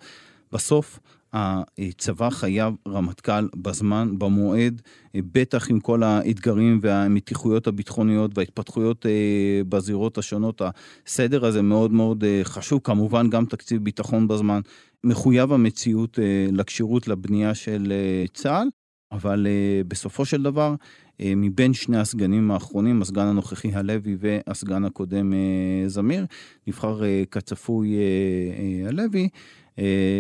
בסוף 0.52 1.00
הצבא 1.34 2.30
חייב 2.30 2.74
רמטכ"ל 2.88 3.48
בזמן, 3.56 4.10
במועד, 4.18 4.82
בטח 5.16 5.70
עם 5.70 5.80
כל 5.80 6.04
האתגרים 6.04 6.80
והמתיחויות 6.82 7.68
הביטחוניות 7.68 8.38
וההתפתחויות 8.38 9.06
אה, 9.06 9.62
בזירות 9.70 10.18
השונות. 10.18 10.62
הסדר 11.08 11.46
הזה 11.46 11.62
מאוד 11.62 11.92
מאוד 11.92 12.24
אה, 12.24 12.42
חשוב, 12.44 12.82
כמובן 12.84 13.30
גם 13.30 13.46
תקציב 13.46 13.84
ביטחון 13.84 14.28
בזמן, 14.28 14.60
מחויב 15.04 15.54
המציאות 15.54 16.20
אה, 16.20 16.48
לכשירות 16.52 17.08
לבנייה 17.08 17.56
של 17.56 17.94
צה"ל, 18.34 18.68
אבל 19.12 19.48
בסופו 19.88 20.26
של 20.26 20.44
דבר, 20.44 20.76
מבין 21.22 21.74
שני 21.74 21.98
הסגנים 21.98 22.52
האחרונים, 22.52 23.02
הסגן 23.02 23.26
הנוכחי 23.26 23.72
הלוי 23.74 24.18
והסגן 24.20 24.86
הקודם 24.86 25.34
זמיר, 25.88 26.26
נבחר 26.68 27.02
כצפוי 27.32 27.96
הלוי. 28.88 29.30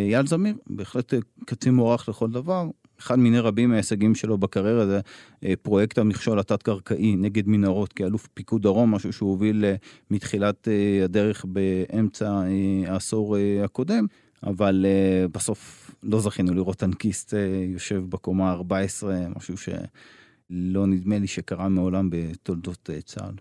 אייל 0.10 0.28
זמיר, 0.28 0.56
בהחלט 0.68 1.14
אה, 1.14 1.20
קצין 1.46 1.74
מוערך 1.74 2.10
לכל 2.10 2.32
דבר. 2.32 2.70
אחד 3.00 3.20
מיני 3.20 3.40
רבים 3.40 3.70
מההישגים 3.70 4.16
שלו 4.16 4.38
בקריירה 4.38 4.86
זה 4.86 5.00
אה, 5.44 5.54
פרויקט 5.62 5.98
המכשול 5.98 6.40
התת-קרקעי 6.40 7.16
נגד 7.16 7.48
מנהרות 7.48 7.94
כאלוף 7.94 8.28
פיקוד 8.34 8.62
דרום, 8.62 8.92
משהו 8.96 9.14
שהוא 9.14 9.30
הוביל 9.30 9.66
אה, 9.66 9.76
מתחילת 10.12 10.68
הדרך 11.04 11.46
באמצע 11.46 12.44
העשור 12.88 13.38
הקודם, 13.64 14.06
אבל 14.44 14.86
בסוף 15.32 15.92
לא 16.04 16.20
זכינו 16.20 16.54
לראות 16.54 16.78
טנקיסט 16.78 17.34
יושב 17.74 18.04
בקומה 18.10 18.52
14, 18.52 19.20
משהו 19.36 19.58
שלא 19.58 20.88
נדמה 20.88 21.20
לי 21.20 21.28
שקרה 21.28 21.70
מעולם 21.70 22.10
בתולדות 22.12 22.90
צה"ל. 23.06 23.34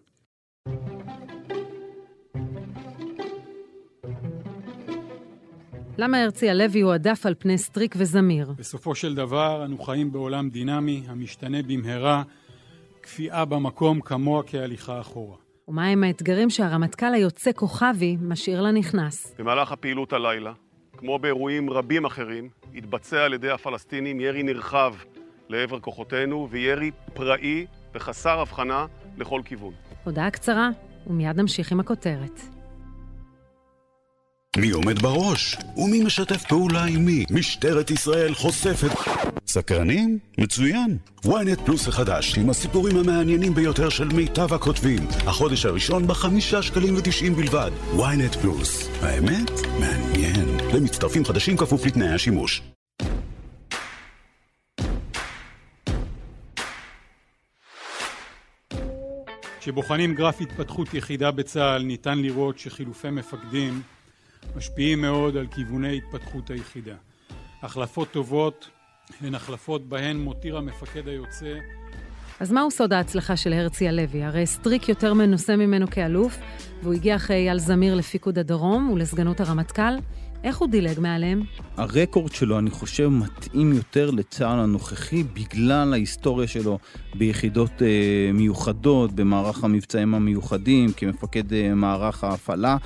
למה 6.00 6.22
הרצי 6.22 6.50
הלוי 6.50 6.80
הועדף 6.80 7.26
על 7.26 7.34
פני 7.38 7.58
סטריק 7.58 7.94
וזמיר? 7.98 8.52
בסופו 8.56 8.94
של 8.94 9.14
דבר, 9.14 9.64
אנו 9.64 9.78
חיים 9.78 10.12
בעולם 10.12 10.50
דינמי, 10.50 11.02
המשתנה 11.08 11.62
במהרה, 11.62 12.22
כפייה 13.02 13.44
במקום 13.44 14.00
כמוה 14.00 14.42
כהליכה 14.46 15.00
אחורה. 15.00 15.36
ומהם 15.68 16.04
האתגרים 16.04 16.50
שהרמטכ"ל 16.50 17.14
היוצא 17.14 17.50
כוכבי 17.52 18.16
משאיר 18.20 18.60
לנכנס? 18.62 19.34
במהלך 19.38 19.72
הפעילות 19.72 20.12
הלילה, 20.12 20.52
כמו 20.96 21.18
באירועים 21.18 21.70
רבים 21.70 22.04
אחרים, 22.04 22.48
התבצע 22.74 23.24
על 23.24 23.34
ידי 23.34 23.50
הפלסטינים 23.50 24.20
ירי 24.20 24.42
נרחב 24.42 24.94
לעבר 25.48 25.80
כוחותינו 25.80 26.48
וירי 26.50 26.90
פראי 27.14 27.66
וחסר 27.94 28.40
הבחנה 28.40 28.86
לכל 29.16 29.40
כיוון. 29.44 29.72
הודעה 30.04 30.30
קצרה, 30.30 30.70
ומיד 31.06 31.40
נמשיך 31.40 31.72
עם 31.72 31.80
הכותרת. 31.80 32.57
מי 34.56 34.70
עומד 34.70 34.98
בראש? 35.02 35.56
ומי 35.76 36.02
משתף 36.04 36.44
פעולה 36.48 36.84
עם 36.84 37.04
מי? 37.04 37.24
משטרת 37.30 37.90
ישראל 37.90 38.34
חושפת... 38.34 38.90
סקרנים? 39.46 40.18
מצוין. 40.38 40.98
ynet 41.24 41.64
פלוס 41.64 41.88
החדש, 41.88 42.38
עם 42.38 42.50
הסיפורים 42.50 42.96
המעניינים 42.96 43.54
ביותר 43.54 43.88
של 43.88 44.08
מיטב 44.08 44.54
הכותבים. 44.54 45.06
החודש 45.26 45.66
הראשון 45.66 46.06
בחמישה 46.06 46.62
שקלים 46.62 46.96
ותשעים 46.96 47.34
בלבד. 47.34 47.70
ynet 47.96 48.38
פלוס. 48.42 48.88
האמת? 49.02 49.50
מעניין. 49.80 50.56
למצטרפים 50.74 51.24
חדשים 51.24 51.56
כפוף 51.56 51.86
לתנאי 51.86 52.08
השימוש. 52.08 52.62
כשבוחנים 59.60 60.14
גרף 60.14 60.40
התפתחות 60.40 60.94
יחידה 60.94 61.30
בצה"ל, 61.30 61.82
ניתן 61.82 62.18
לראות 62.18 62.58
שחילופי 62.58 63.10
מפקדים 63.10 63.82
משפיעים 64.56 65.00
מאוד 65.00 65.36
על 65.36 65.46
כיווני 65.46 65.96
התפתחות 65.96 66.50
היחידה. 66.50 66.94
החלפות 67.62 68.10
טובות 68.10 68.68
הן 69.20 69.34
החלפות 69.34 69.88
בהן 69.88 70.16
מותיר 70.16 70.56
המפקד 70.58 71.08
היוצא 71.08 71.54
אז 72.40 72.52
מהו 72.52 72.70
סוד 72.70 72.92
ההצלחה 72.92 73.36
של 73.36 73.52
הרצי 73.52 73.88
הלוי? 73.88 74.24
הרי 74.24 74.46
סטריק 74.46 74.88
יותר 74.88 75.14
מנוסה 75.14 75.56
ממנו 75.56 75.86
כאלוף, 75.90 76.38
והוא 76.82 76.94
הגיע 76.94 77.16
אחרי 77.16 77.36
אייל 77.36 77.58
זמיר 77.58 77.94
לפיקוד 77.94 78.38
הדרום 78.38 78.90
ולסגנות 78.90 79.40
הרמטכ"ל. 79.40 79.94
איך 80.44 80.58
הוא 80.58 80.68
דילג 80.68 81.00
מעליהם? 81.00 81.42
הרקורד 81.76 82.32
שלו, 82.32 82.58
אני 82.58 82.70
חושב, 82.70 83.08
מתאים 83.08 83.72
יותר 83.72 84.10
לצה"ל 84.10 84.58
הנוכחי 84.58 85.22
בגלל 85.22 85.92
ההיסטוריה 85.92 86.48
שלו 86.48 86.78
ביחידות 87.14 87.82
אה, 87.82 88.30
מיוחדות, 88.34 89.12
במערך 89.12 89.64
המבצעים 89.64 90.14
המיוחדים, 90.14 90.92
כמפקד 90.96 91.52
אה, 91.52 91.74
מערך 91.74 92.24
ההפעלה. 92.24 92.76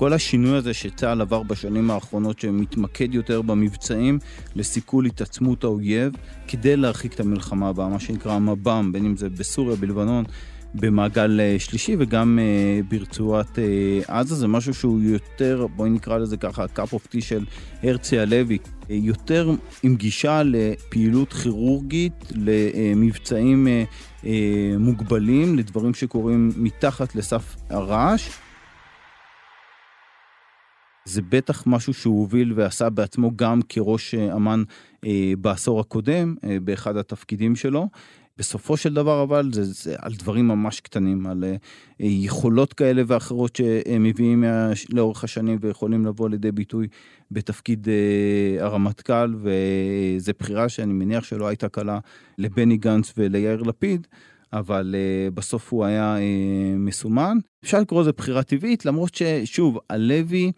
כל 0.00 0.12
השינוי 0.12 0.56
הזה 0.56 0.74
שצה"ל 0.74 1.20
עבר 1.20 1.42
בשנים 1.42 1.90
האחרונות, 1.90 2.38
שמתמקד 2.38 3.14
יותר 3.14 3.42
במבצעים 3.42 4.18
לסיכול 4.56 5.06
התעצמות 5.06 5.64
האויב, 5.64 6.12
כדי 6.48 6.76
להרחיק 6.76 7.14
את 7.14 7.20
המלחמה 7.20 7.68
הבאה, 7.68 7.88
מה 7.88 8.00
שנקרא 8.00 8.38
מב"ם, 8.38 8.90
בין 8.92 9.04
אם 9.04 9.16
זה 9.16 9.28
בסוריה, 9.28 9.76
בלבנון, 9.76 10.24
במעגל 10.74 11.40
שלישי 11.58 11.96
וגם 11.98 12.38
ברצועת 12.88 13.58
עזה. 14.08 14.34
זה 14.34 14.48
משהו 14.48 14.74
שהוא 14.74 15.00
יותר, 15.02 15.66
בואי 15.76 15.90
נקרא 15.90 16.18
לזה 16.18 16.36
ככה, 16.36 16.64
of 16.64 17.14
tea 17.14 17.20
של 17.20 17.44
הרצי 17.82 18.18
הלוי, 18.18 18.58
יותר 18.88 19.50
עם 19.82 19.96
גישה 19.96 20.42
לפעילות 20.44 21.32
כירורגית, 21.32 22.32
למבצעים 22.34 23.68
מוגבלים, 24.78 25.58
לדברים 25.58 25.94
שקורים 25.94 26.50
מתחת 26.56 27.14
לסף 27.14 27.56
הרעש. 27.70 28.28
זה 31.10 31.22
בטח 31.28 31.66
משהו 31.66 31.94
שהוא 31.94 32.18
הוביל 32.18 32.52
ועשה 32.56 32.90
בעצמו 32.90 33.30
גם 33.36 33.60
כראש 33.68 34.14
אה, 34.14 34.36
אמ"ן 34.36 34.62
אה, 35.04 35.32
בעשור 35.38 35.80
הקודם, 35.80 36.34
אה, 36.44 36.56
באחד 36.60 36.96
התפקידים 36.96 37.56
שלו. 37.56 37.88
בסופו 38.38 38.76
של 38.76 38.94
דבר 38.94 39.22
אבל 39.22 39.50
זה, 39.52 39.64
זה 39.64 39.94
על 39.98 40.12
דברים 40.14 40.48
ממש 40.48 40.80
קטנים, 40.80 41.26
על 41.26 41.44
אה, 41.44 41.56
יכולות 42.00 42.72
כאלה 42.72 43.02
ואחרות 43.06 43.56
שמביאים 43.56 44.44
לאורך 44.90 45.24
השנים 45.24 45.58
ויכולים 45.60 46.06
לבוא 46.06 46.28
לידי 46.28 46.52
ביטוי 46.52 46.88
בתפקיד 47.30 47.88
אה, 47.88 48.64
הרמטכ"ל, 48.64 49.34
וזו 49.34 50.32
בחירה 50.38 50.68
שאני 50.68 50.92
מניח 50.92 51.24
שלא 51.24 51.48
הייתה 51.48 51.68
קלה 51.68 51.98
לבני 52.38 52.76
גנץ 52.76 53.12
וליאיר 53.16 53.62
לפיד. 53.62 54.06
אבל 54.52 54.94
uh, 54.94 55.34
בסוף 55.34 55.72
הוא 55.72 55.84
היה 55.84 56.16
uh, 56.16 56.20
מסומן. 56.78 57.38
אפשר 57.64 57.80
לקרוא 57.80 58.02
לזה 58.02 58.12
בחירה 58.12 58.42
טבעית, 58.42 58.86
למרות 58.86 59.14
ששוב, 59.14 59.78
הלוי 59.90 60.52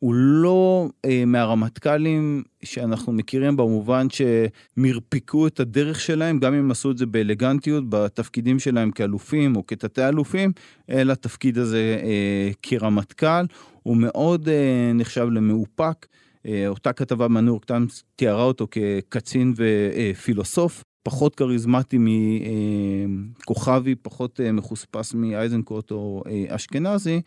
הוא 0.00 0.14
לא 0.14 0.88
אה, 1.04 1.24
מהרמטכ"לים 1.26 2.42
שאנחנו 2.62 3.12
מכירים 3.12 3.56
במובן 3.56 4.06
שמרפיקו 4.10 5.46
את 5.46 5.60
הדרך 5.60 6.00
שלהם, 6.00 6.38
גם 6.38 6.54
אם 6.54 6.70
עשו 6.70 6.90
את 6.90 6.98
זה 6.98 7.06
באלגנטיות 7.06 7.84
בתפקידים 7.88 8.58
שלהם 8.58 8.90
כאלופים 8.90 9.56
או 9.56 9.66
כתתי 9.66 10.08
אלופים, 10.08 10.52
אלא 10.90 11.12
התפקיד 11.12 11.58
הזה 11.58 12.00
אה, 12.02 12.50
כרמטכ"ל. 12.62 13.44
הוא 13.82 13.96
מאוד 13.96 14.48
אה, 14.48 14.92
נחשב 14.94 15.26
למאופק. 15.30 16.06
אה, 16.46 16.68
אותה 16.68 16.92
כתבה 16.92 17.28
מהניו 17.28 17.52
יורק 17.52 17.64
טיימס 17.64 18.04
תיארה 18.16 18.42
אותו 18.42 18.66
כקצין 18.70 19.54
ופילוסוף. 19.56 20.82
פחות 21.02 21.34
כריזמטי 21.34 21.98
מכוכבי, 23.08 23.94
פחות 23.94 24.40
אה, 24.40 24.52
מחוספס 24.52 25.14
מאייזנקוט 25.14 25.90
או 25.90 26.22
אה, 26.26 26.44
אשכנזי, 26.48 27.20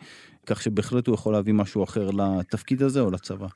כך 0.46 0.62
שבהחלט 0.62 1.06
הוא 1.06 1.14
יכול 1.14 1.32
להביא 1.32 1.54
משהו 1.54 1.84
אחר 1.84 2.10
לתפקיד 2.10 2.82
הזה 2.82 3.00
או 3.00 3.10
לצבא. 3.10 3.46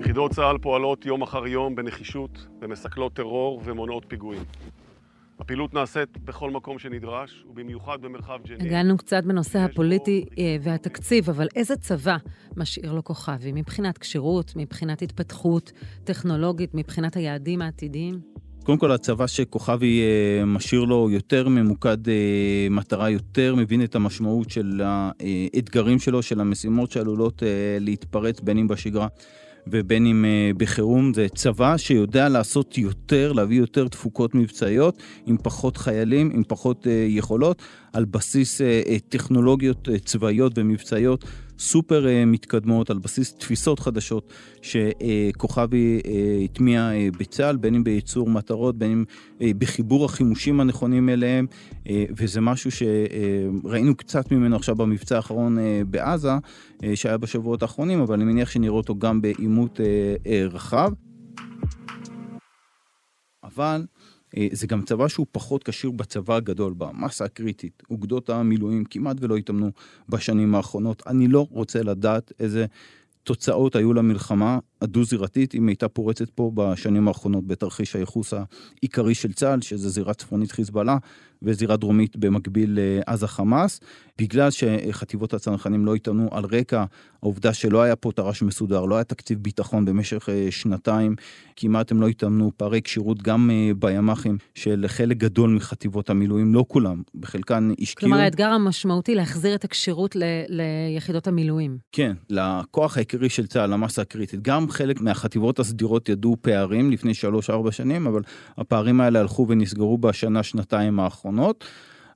יחידות 0.00 0.30
צה"ל 0.30 0.58
פועלות 0.58 1.06
יום 1.06 1.22
אחר 1.22 1.46
יום 1.46 1.74
בנחישות 1.74 2.46
ומסכלות 2.60 3.12
טרור 3.12 3.62
ומונעות 3.64 4.04
פיגועים. 4.08 4.42
הפעילות 5.40 5.74
נעשית 5.74 6.18
בכל 6.18 6.50
מקום 6.50 6.78
שנדרש, 6.78 7.44
ובמיוחד 7.50 8.00
במרחב 8.02 8.38
ג'נין. 8.46 8.66
הגענו 8.66 8.96
קצת 8.98 9.24
בנושא 9.24 9.58
הפוליטי. 9.58 10.24
אה, 10.38 10.56
והתקציב, 10.62 11.30
אבל 11.30 11.46
איזה 11.56 11.76
צבא 11.76 12.16
משאיר 12.56 12.92
לו 12.92 13.04
כוכבי? 13.04 13.52
מבחינת 13.52 13.98
כשירות, 13.98 14.52
מבחינת 14.56 15.02
התפתחות 15.02 15.72
טכנולוגית, 16.04 16.74
מבחינת 16.74 17.16
היעדים 17.16 17.62
העתידיים? 17.62 18.20
קודם 18.68 18.78
כל, 18.78 18.92
הצבא 18.92 19.26
שכוכבי 19.26 20.00
אה, 20.00 20.44
משאיר 20.44 20.84
לו 20.84 21.10
יותר 21.10 21.48
ממוקד 21.48 22.08
אה, 22.08 22.14
מטרה, 22.70 23.10
יותר 23.10 23.54
מבין 23.54 23.84
את 23.84 23.94
המשמעות 23.94 24.50
של 24.50 24.80
האתגרים 24.84 25.98
שלו, 25.98 26.22
של 26.22 26.40
המשימות 26.40 26.90
שעלולות 26.90 27.42
להתפרץ, 27.80 28.40
בין 28.40 28.58
אם 28.58 28.68
בשגרה 28.68 29.06
ובין 29.66 30.06
אם 30.06 30.24
בחירום, 30.56 31.14
זה 31.14 31.26
צבא 31.34 31.76
שיודע 31.76 32.28
לעשות 32.28 32.78
יותר, 32.78 33.32
להביא 33.32 33.58
יותר 33.58 33.88
תפוקות 33.88 34.34
מבצעיות, 34.34 35.02
עם 35.26 35.36
פחות 35.42 35.76
חיילים, 35.76 36.30
עם 36.34 36.42
פחות 36.48 36.86
יכולות, 37.08 37.62
על 37.92 38.04
בסיס 38.04 38.60
טכנולוגיות 39.08 39.88
צבאיות 40.04 40.52
ומבצעיות 40.56 41.24
סופר 41.58 42.04
uh, 42.04 42.26
מתקדמות, 42.26 42.90
על 42.90 42.98
בסיס 42.98 43.34
תפיסות 43.34 43.78
חדשות 43.78 44.32
שכוכבי 44.62 46.00
uh, 46.04 46.08
הטמיע 46.44 46.90
uh, 46.90 47.18
בצה"ל, 47.18 47.56
בין 47.56 47.74
אם 47.74 47.84
בייצור 47.84 48.30
מטרות, 48.30 48.78
בין 48.78 48.90
אם 48.90 49.04
בחיבור 49.58 50.04
החימושים 50.04 50.60
הנכונים 50.60 51.08
אליהם, 51.08 51.46
וזה 52.16 52.40
משהו 52.40 52.70
שראינו 52.70 53.94
קצת 53.96 54.32
ממנו 54.32 54.56
עכשיו 54.56 54.76
במבצע 54.76 55.16
האחרון 55.16 55.58
בעזה, 55.90 56.32
שהיה 56.94 57.18
בשבועות 57.18 57.62
האחרונים, 57.62 58.00
אבל 58.00 58.14
אני 58.14 58.24
מניח 58.24 58.50
שנראה 58.50 58.74
אותו 58.74 58.98
גם 58.98 59.20
בעימות 59.20 59.80
רחב. 60.50 60.92
אבל 63.44 63.82
אה, 63.82 63.97
זה 64.52 64.66
גם 64.66 64.82
צבא 64.82 65.08
שהוא 65.08 65.26
פחות 65.32 65.64
קשור 65.64 65.92
בצבא 65.92 66.34
הגדול, 66.34 66.74
במסה 66.78 67.24
הקריטית. 67.24 67.82
אוגדות 67.90 68.30
המילואים 68.30 68.84
כמעט 68.84 69.16
ולא 69.20 69.36
התאמנו 69.36 69.70
בשנים 70.08 70.54
האחרונות. 70.54 71.02
אני 71.06 71.28
לא 71.28 71.46
רוצה 71.50 71.82
לדעת 71.82 72.32
איזה 72.40 72.66
תוצאות 73.22 73.76
היו 73.76 73.92
למלחמה 73.92 74.58
הדו-זירתית, 74.82 75.54
אם 75.54 75.68
הייתה 75.68 75.88
פורצת 75.88 76.30
פה 76.30 76.52
בשנים 76.54 77.08
האחרונות 77.08 77.46
בתרחיש 77.46 77.96
הייחוס 77.96 78.34
העיקרי 78.34 79.14
של 79.14 79.32
צה"ל, 79.32 79.60
שזה 79.60 79.88
זירה 79.88 80.14
צפונית 80.14 80.52
חיזבאללה 80.52 80.96
וזירה 81.42 81.76
דרומית 81.76 82.16
במקביל 82.16 82.78
לעזה 82.80 83.26
חמאס. 83.26 83.80
בגלל 84.18 84.48
שחטיבות 84.50 85.34
הצנחנים 85.34 85.86
לא 85.86 85.94
איתנו 85.94 86.28
על 86.32 86.44
רקע 86.44 86.84
העובדה 87.22 87.54
שלא 87.54 87.82
היה 87.82 87.96
פה 87.96 88.12
תר"ש 88.12 88.42
מסודר, 88.42 88.84
לא 88.84 88.94
היה 88.94 89.04
תקציב 89.04 89.38
ביטחון 89.38 89.84
במשך 89.84 90.28
אה, 90.28 90.46
שנתיים, 90.50 91.16
כמעט 91.56 91.90
הם 91.90 92.00
לא 92.00 92.08
התאמנו, 92.08 92.50
פערי 92.56 92.82
כשירות 92.82 93.22
גם 93.22 93.50
אה, 93.50 93.70
בימ"חים 93.78 94.38
של 94.54 94.84
חלק 94.88 95.16
גדול 95.16 95.50
מחטיבות 95.50 96.10
המילואים, 96.10 96.54
לא 96.54 96.64
כולם, 96.68 97.02
בחלקן 97.14 97.70
השקיעו. 97.80 98.10
כלומר, 98.10 98.24
האתגר 98.24 98.48
המשמעותי 98.48 99.14
להחזיר 99.14 99.54
את 99.54 99.64
הכשירות 99.64 100.16
ל- 100.16 100.22
ליחידות 100.48 101.26
המילואים. 101.26 101.78
כן, 101.92 102.12
לכוח 102.30 102.96
העיקרי 102.96 103.28
של 103.28 103.46
צה"ל, 103.46 103.70
למסה 103.70 104.02
הקריטית. 104.02 104.42
גם 104.42 104.70
חלק 104.70 105.00
מהחטיבות 105.00 105.58
הסדירות 105.58 106.08
ידעו 106.08 106.36
פערים 106.40 106.90
לפני 106.90 107.12
3-4 107.68 107.70
שנים, 107.70 108.06
אבל 108.06 108.22
הפערים 108.58 109.00
האלה 109.00 109.20
הלכו 109.20 109.46
ונסגרו 109.48 109.98
בשנה, 109.98 110.42
שנתיים 110.42 111.00
האחרונות. 111.00 111.27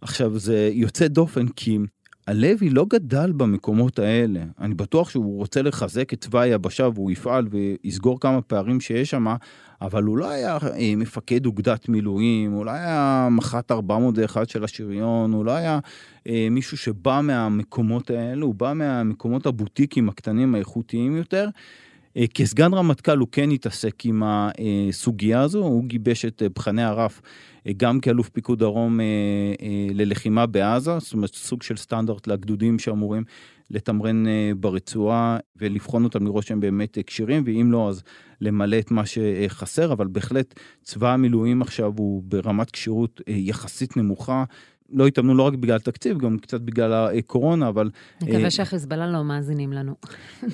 עכשיו, 0.01 0.39
זה 0.39 0.71
יוצא 0.73 1.09
דופן 1.09 1.49
כי 1.49 1.79
הלוי 2.27 2.71
לא 2.71 2.87
גדל 2.91 3.33
במקומות 3.33 3.99
האלה. 3.99 4.41
אני 4.61 4.75
בטוח 4.75 5.11
שהוא 5.11 5.37
רוצה 5.37 5.63
לחזק 5.63 6.13
את 6.13 6.21
צבא 6.21 6.41
היבשה 6.41 6.89
והוא 6.95 7.11
יפעל 7.11 7.49
ויסגור 7.51 8.21
כמה 8.21 8.43
פערים 8.43 8.81
שיש 8.81 9.11
שם, 9.11 9.27
אבל 9.83 10.03
הוא 10.03 10.19
לא 10.19 10.31
היה 10.31 10.59
אה, 10.63 10.95
מפקד 10.97 11.47
אוגדת 11.47 11.89
מילואים, 11.89 12.53
הוא 12.53 12.67
לא 12.67 12.71
היה 12.71 13.29
מח"ט 13.31 13.71
401 13.71 14.49
של 14.49 14.65
השריון, 14.65 15.33
הוא 15.33 15.45
לא 15.45 15.53
היה 15.53 15.79
אה, 16.29 16.49
מישהו 16.51 16.77
שבא 16.77 17.21
מהמקומות 17.23 18.11
האלה, 18.11 18.45
הוא 18.45 18.55
בא 18.55 18.73
מהמקומות 18.73 19.47
הבוטיקים 19.47 20.09
הקטנים 20.09 20.55
האיכותיים 20.55 21.17
יותר. 21.17 21.49
אה, 22.17 22.27
כסגן 22.35 22.75
רמטכ"ל 22.75 23.19
הוא 23.19 23.29
כן 23.33 23.51
התעסק 23.51 24.07
עם 24.07 24.23
הסוגיה 24.27 25.41
הזו, 25.41 25.59
הוא 25.59 25.85
גיבש 25.85 26.25
את 26.25 26.43
בחני 26.57 26.83
הרף 26.83 27.23
אה, 27.67 27.73
גם 27.77 28.01
כאלוף 28.01 28.29
פיקוד 28.29 28.59
דרום 28.59 29.01
אה, 29.01 29.05
ללחימה 29.95 30.47
בעזה, 30.47 30.99
זאת 30.99 31.13
אומרת 31.13 31.35
סוג 31.35 31.63
של 31.63 31.77
סטנדרט 31.77 32.27
לגדודים 32.27 32.79
שאמורים 32.79 33.25
לתמרן 33.71 34.25
ברצועה 34.57 35.39
ולבחון 35.57 36.05
אותם 36.05 36.25
לראות 36.25 36.47
שהם 36.47 36.61
באמת 36.61 36.99
כשירים, 37.07 37.43
ואם 37.47 37.73
לא 37.73 37.89
אז 37.89 38.03
למלא 38.41 38.79
את 38.79 38.91
מה 38.91 39.03
שחסר, 39.07 39.93
אבל 39.93 40.07
בהחלט 40.07 40.55
צבא 40.83 41.13
המילואים 41.13 41.63
עכשיו 41.63 41.93
הוא 41.99 42.23
ברמת 42.25 42.71
כשירות 42.71 43.21
יחסית 43.27 43.97
נמוכה. 43.97 44.45
לא 44.93 45.07
התאמנו 45.07 45.35
לא 45.35 45.43
רק 45.43 45.55
בגלל 45.55 45.79
תקציב, 45.79 46.19
גם 46.19 46.39
קצת 46.39 46.61
בגלל 46.61 46.93
הקורונה, 47.19 47.69
אבל... 47.69 47.91
נקווה 48.23 48.45
אה, 48.45 48.51
שהחיזבאללה 48.51 49.07
לא 49.07 49.25
מאזינים 49.25 49.73
לנו. 49.73 49.95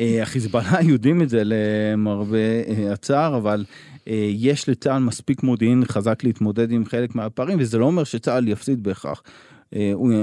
אה, 0.01 0.23
החיזבאללה 0.23 0.83
יודעים 0.93 1.23
את 1.23 1.29
זה 1.29 1.43
למרבה 1.45 2.39
אה, 2.39 2.93
הצער, 2.93 3.37
אבל 3.37 3.65
יש 4.35 4.69
לצה"ל 4.69 4.99
מספיק 4.99 5.43
מודיעין 5.43 5.85
חזק 5.85 6.25
להתמודד 6.25 6.73
עם 6.73 6.85
חלק 6.85 7.15
מהפערים, 7.15 7.59
וזה 7.61 7.79
לא 7.79 7.85
אומר 7.85 8.05
שצה"ל 8.05 8.49
יפסיד 8.49 8.83
בהכרח. 8.83 9.23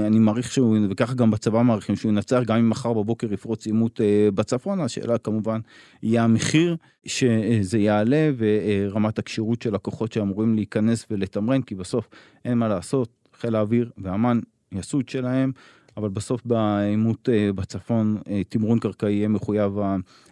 אני 0.06 0.18
מעריך 0.18 0.52
שהוא, 0.52 0.76
וככה 0.90 1.14
גם 1.14 1.30
בצבא 1.30 1.62
מעריכים 1.62 1.96
שהוא 1.96 2.12
ינצח, 2.12 2.40
גם 2.46 2.56
אם 2.56 2.70
מחר 2.70 2.92
בבוקר 2.92 3.32
יפרוץ 3.32 3.66
עימות 3.66 4.00
בצפון, 4.34 4.80
השאלה 4.80 5.18
כמובן 5.18 5.60
יהיה 6.02 6.24
המחיר 6.24 6.76
שזה 7.06 7.78
יעלה 7.78 8.30
ורמת 8.36 9.18
הכשירות 9.18 9.62
של 9.62 9.74
הכוחות 9.74 10.12
שאמורים 10.12 10.54
להיכנס 10.54 11.06
ולתמרן, 11.10 11.62
כי 11.62 11.74
בסוף 11.74 12.08
אין 12.44 12.58
מה 12.58 12.68
לעשות, 12.68 13.25
חיל 13.40 13.54
האוויר 13.54 13.90
ואמ"ן 13.98 14.40
יעשו 14.72 15.00
את 15.00 15.08
שלהם, 15.08 15.52
אבל 15.96 16.08
בסוף 16.08 16.40
בעימות 16.44 17.28
אה, 17.28 17.52
בצפון 17.52 18.18
אה, 18.28 18.42
תמרון 18.48 18.78
קרקעי 18.78 19.12
יהיה 19.12 19.28
מחויב 19.28 19.72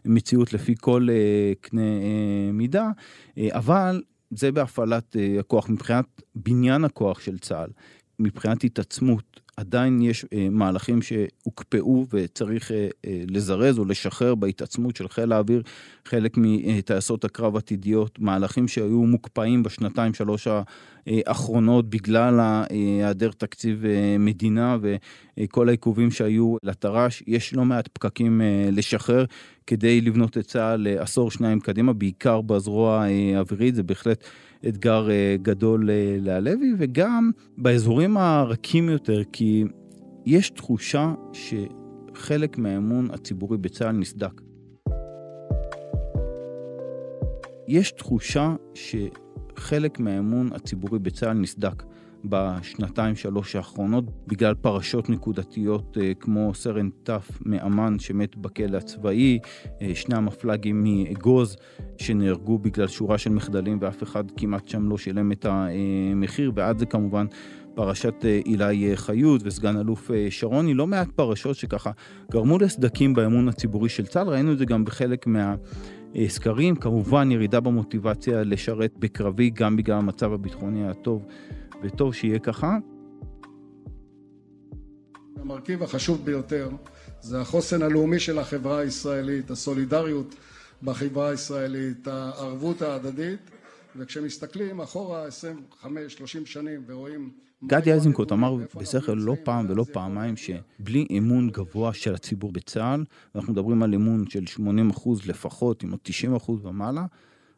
המציאות 0.04 0.52
לפי 0.52 0.74
כל 0.80 1.08
אה, 1.10 1.52
קנה 1.60 1.80
מידה, 2.52 2.90
אבל 3.38 4.02
זה 4.30 4.52
בהפעלת 4.52 5.16
הכוח 5.40 5.68
מבחינת 5.68 6.22
בניין 6.34 6.84
הכוח 6.84 7.20
של 7.20 7.38
צה"ל. 7.38 7.70
מבחינת 8.18 8.64
התעצמות, 8.64 9.40
עדיין 9.56 10.02
יש 10.02 10.24
אה, 10.32 10.48
מהלכים 10.50 11.02
שהוקפאו 11.02 12.06
וצריך 12.10 12.72
אה, 12.72 12.88
אה, 13.06 13.22
לזרז 13.30 13.78
או 13.78 13.84
לשחרר 13.84 14.34
בהתעצמות 14.34 14.96
של 14.96 15.08
חיל 15.08 15.32
האוויר, 15.32 15.62
חלק 16.04 16.32
מטייסות 16.36 17.24
הקרב 17.24 17.56
עתידיות, 17.56 18.18
מהלכים 18.18 18.68
שהיו 18.68 19.02
מוקפאים 19.02 19.62
בשנתיים 19.62 20.14
שלוש 20.14 20.48
האחרונות 21.06 21.90
בגלל 21.90 22.64
היעדר 22.70 23.30
תקציב 23.30 23.84
מדינה 24.18 24.76
וכל 25.38 25.68
העיכובים 25.68 26.10
שהיו 26.10 26.56
לתר"ש, 26.62 27.22
יש 27.26 27.54
לא 27.54 27.64
מעט 27.64 27.88
פקקים 27.88 28.40
לשחרר 28.72 29.24
כדי 29.66 30.00
לבנות 30.00 30.38
את 30.38 30.46
צה"ל 30.46 30.88
לעשור 30.88 31.30
שניים 31.30 31.60
קדימה, 31.60 31.92
בעיקר 31.92 32.40
בזרוע 32.40 33.06
האווירית, 33.36 33.74
זה 33.74 33.82
בהחלט 33.82 34.24
אתגר 34.68 35.10
אה, 35.10 35.36
גדול 35.42 35.90
אה, 35.90 36.16
להלוי, 36.20 36.74
וגם 36.78 37.30
באזורים 37.58 38.16
הרכים 38.16 38.88
יותר, 38.88 39.22
כי 39.32 39.64
יש 40.26 40.50
תחושה 40.50 41.14
שחלק 41.32 42.58
מהאמון 42.58 43.10
הציבורי 43.10 43.58
בצה"ל 43.58 43.92
נסדק. 43.92 44.40
יש 47.68 47.90
תחושה 47.92 48.54
שחלק 48.74 50.00
מהאמון 50.00 50.52
הציבורי 50.52 50.98
בצה"ל 50.98 51.32
נסדק. 51.32 51.82
בשנתיים 52.24 53.16
שלוש 53.16 53.56
האחרונות 53.56 54.04
בגלל 54.26 54.54
פרשות 54.54 55.10
נקודתיות 55.10 55.98
אה, 56.00 56.14
כמו 56.14 56.54
סרן 56.54 56.88
ת' 57.02 57.10
מאמ"ן 57.46 57.98
שמת 57.98 58.36
בכלא 58.36 58.76
הצבאי, 58.76 59.38
אה, 59.82 59.94
שני 59.94 60.16
המפל"גים 60.16 60.84
מאגוז 60.84 61.56
שנהרגו 61.98 62.58
בגלל 62.58 62.86
שורה 62.86 63.18
של 63.18 63.30
מחדלים 63.30 63.78
ואף 63.80 64.02
אחד 64.02 64.24
כמעט 64.36 64.68
שם 64.68 64.88
לא 64.88 64.98
שילם 64.98 65.32
את 65.32 65.46
המחיר 65.48 66.52
ועד 66.54 66.78
זה 66.78 66.86
כמובן 66.86 67.26
פרשת 67.74 68.14
אה, 68.24 68.40
אילי 68.46 68.96
חיות 68.96 69.40
וסגן 69.44 69.76
אלוף 69.76 70.10
שרוני, 70.30 70.74
לא 70.74 70.86
מעט 70.86 71.08
פרשות 71.10 71.56
שככה 71.56 71.90
גרמו 72.30 72.58
לסדקים 72.58 73.14
באמון 73.14 73.48
הציבורי 73.48 73.88
של 73.88 74.06
צה"ל, 74.06 74.28
ראינו 74.28 74.52
את 74.52 74.58
זה 74.58 74.64
גם 74.64 74.84
בחלק 74.84 75.26
מה... 75.26 75.54
סקרים, 76.28 76.76
כמובן 76.76 77.30
ירידה 77.30 77.60
במוטיבציה 77.60 78.42
לשרת 78.44 78.92
בקרבי 78.98 79.50
גם 79.50 79.76
בגלל 79.76 79.96
המצב 79.96 80.32
הביטחוני 80.32 80.88
הטוב 80.88 81.26
וטוב 81.84 82.14
שיהיה 82.14 82.38
ככה. 82.38 82.78
המרכיב 85.36 85.82
החשוב 85.82 86.24
ביותר 86.24 86.70
זה 87.20 87.40
החוסן 87.40 87.82
הלאומי 87.82 88.18
של 88.18 88.38
החברה 88.38 88.78
הישראלית, 88.78 89.50
הסולידריות 89.50 90.34
בחברה 90.82 91.28
הישראלית, 91.28 92.06
הערבות 92.06 92.82
ההדדית, 92.82 93.50
וכשמסתכלים 93.96 94.80
אחורה 94.80 95.26
25-30 95.82 95.86
שנים 96.44 96.84
ורואים... 96.86 97.30
גדי 97.66 97.92
איזנקוט 97.92 98.32
אמר 98.32 98.56
בשכל 98.76 99.12
לא 99.12 99.36
פעם 99.44 99.66
ולא 99.68 99.84
פעמיים 99.92 100.34
שבלי 100.36 101.06
אמון 101.18 101.50
גבוה 101.50 101.94
של 101.94 102.14
הציבור 102.14 102.52
בצה"ל, 102.52 103.04
ואנחנו 103.34 103.52
מדברים 103.52 103.82
על 103.82 103.94
אמון 103.94 104.30
של 104.30 104.46
80 104.46 104.90
אחוז 104.90 105.26
לפחות, 105.26 105.84
אם 105.84 105.90
לא 105.90 105.96
90 106.02 106.34
אחוז 106.34 106.64
ומעלה, 106.64 107.06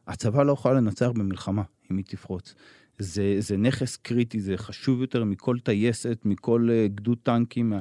הצבא 0.06 0.42
לא 0.42 0.52
יכול 0.52 0.76
לנצח 0.76 1.08
במלחמה 1.08 1.62
אם 1.90 1.96
היא 1.96 2.04
תפרוץ. 2.08 2.54
זה, 2.98 3.36
זה 3.38 3.56
נכס 3.56 3.96
קריטי, 3.96 4.40
זה 4.40 4.56
חשוב 4.56 5.00
יותר 5.00 5.24
מכל 5.24 5.58
טייסת, 5.58 6.18
מכל 6.24 6.68
uh, 6.68 6.94
גדוד 6.94 7.18
טנקים, 7.22 7.72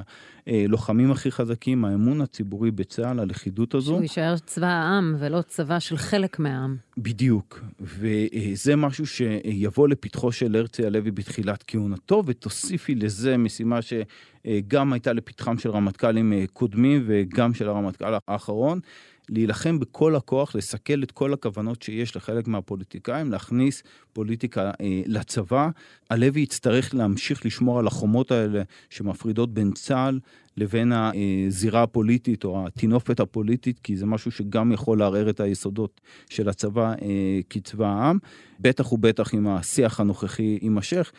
הלוחמים 0.46 1.10
הכי 1.10 1.30
חזקים, 1.30 1.84
האמון 1.84 2.20
הציבורי 2.20 2.70
בצה"ל, 2.70 3.20
הלכידות 3.20 3.74
הזו. 3.74 3.86
שהוא 3.86 4.02
יישאר 4.02 4.38
צבא 4.38 4.66
העם 4.66 5.16
ולא 5.18 5.42
צבא 5.42 5.78
של 5.78 5.96
חלק 5.96 6.38
מהעם. 6.38 6.76
בדיוק, 6.98 7.64
וזה 7.80 8.76
משהו 8.76 9.06
שיבוא 9.06 9.88
לפתחו 9.88 10.32
של 10.32 10.56
הרצי 10.56 10.86
הלוי 10.86 11.10
בתחילת 11.10 11.64
כהונתו, 11.66 12.22
ותוסיפי 12.26 12.94
לזה 12.94 13.36
משימה 13.36 13.78
שגם 13.82 14.92
הייתה 14.92 15.12
לפתחם 15.12 15.58
של 15.58 15.70
רמטכ"לים 15.70 16.32
אה, 16.32 16.44
קודמים 16.52 17.04
וגם 17.06 17.54
של 17.54 17.68
הרמטכ"ל 17.68 18.14
האחרון. 18.28 18.80
להילחם 19.28 19.78
בכל 19.78 20.16
הכוח, 20.16 20.54
לסכל 20.54 21.02
את 21.02 21.10
כל 21.10 21.32
הכוונות 21.32 21.82
שיש 21.82 22.16
לחלק 22.16 22.48
מהפוליטיקאים, 22.48 23.32
להכניס 23.32 23.82
פוליטיקה 24.12 24.70
אה, 24.80 25.02
לצבא. 25.06 25.68
הלוי 26.10 26.40
יצטרך 26.40 26.94
להמשיך 26.94 27.46
לשמור 27.46 27.78
על 27.78 27.86
החומות 27.86 28.30
האלה 28.30 28.62
שמפרידות 28.90 29.54
בין 29.54 29.72
צה"ל 29.72 30.20
לבין 30.56 30.92
הזירה 30.92 31.82
הפוליטית 31.82 32.44
או 32.44 32.66
הטינופת 32.66 33.20
הפוליטית, 33.20 33.78
כי 33.78 33.96
זה 33.96 34.06
משהו 34.06 34.30
שגם 34.30 34.72
יכול 34.72 34.98
לערער 34.98 35.30
את 35.30 35.40
היסודות 35.40 36.00
של 36.30 36.48
הצבא 36.48 36.94
אה, 37.02 37.40
כצבא 37.50 37.86
העם. 37.86 38.18
בטח 38.60 38.92
ובטח 38.92 39.34
אם 39.34 39.48
השיח 39.48 40.00
הנוכחי 40.00 40.58
יימשך, 40.62 41.12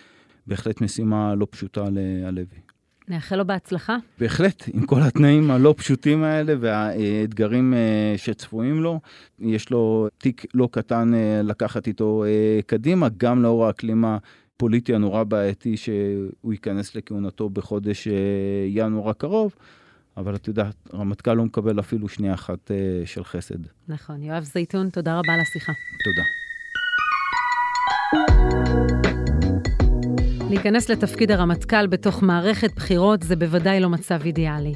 בהחלט 0.48 0.82
משימה 0.82 1.36
לא 1.36 1.48
פשוטה 1.52 1.84
להלוי. 1.92 2.77
נאחל 3.08 3.36
לו 3.36 3.46
בהצלחה. 3.46 3.98
בהחלט, 4.20 4.64
עם 4.74 4.86
כל 4.86 5.02
התנאים 5.02 5.52
הלא 5.52 5.74
פשוטים 5.78 6.24
האלה 6.24 6.54
והאתגרים 6.60 7.74
אה, 7.74 8.14
שצפויים 8.18 8.82
לו, 8.84 9.00
יש 9.40 9.70
לו 9.70 10.08
תיק 10.18 10.46
לא 10.54 10.70
קטן 10.72 11.14
אה, 11.14 11.42
לקחת 11.44 11.88
איתו 11.88 12.24
אה, 12.28 12.60
קדימה, 12.66 13.08
גם 13.18 13.44
לאור 13.44 13.66
האקלים 13.66 14.06
הפוליטי 14.06 14.96
הנורא 14.96 15.24
בעייתי 15.24 15.78
שהוא 15.78 16.54
ייכנס 16.54 16.96
לכהונתו 16.96 17.50
בחודש 17.50 18.08
ינואר 18.68 19.10
הקרוב. 19.10 19.56
אבל 20.18 20.36
את 20.36 20.48
יודעת, 20.48 20.76
רמטכ"ל 20.94 21.34
לא 21.34 21.46
מקבל 21.46 21.80
אפילו 21.80 22.10
שנייה 22.10 22.34
אחת 22.34 22.72
של 23.06 23.24
חסד. 23.24 23.60
נכון. 23.88 24.24
יואב 24.24 24.44
זייתון, 24.44 24.90
תודה 24.90 25.20
רבה 25.20 25.34
על 25.34 25.40
השיחה. 25.40 25.74
תודה. 26.04 26.24
להיכנס 30.50 30.90
לתפקיד 30.90 31.32
הרמטכ"ל 31.32 31.88
בתוך 31.88 32.24
מערכת 32.24 32.76
בחירות 32.76 33.24
זה 33.24 33.36
בוודאי 33.36 33.80
לא 33.80 33.90
מצב 33.90 34.20
אידיאלי. 34.26 34.74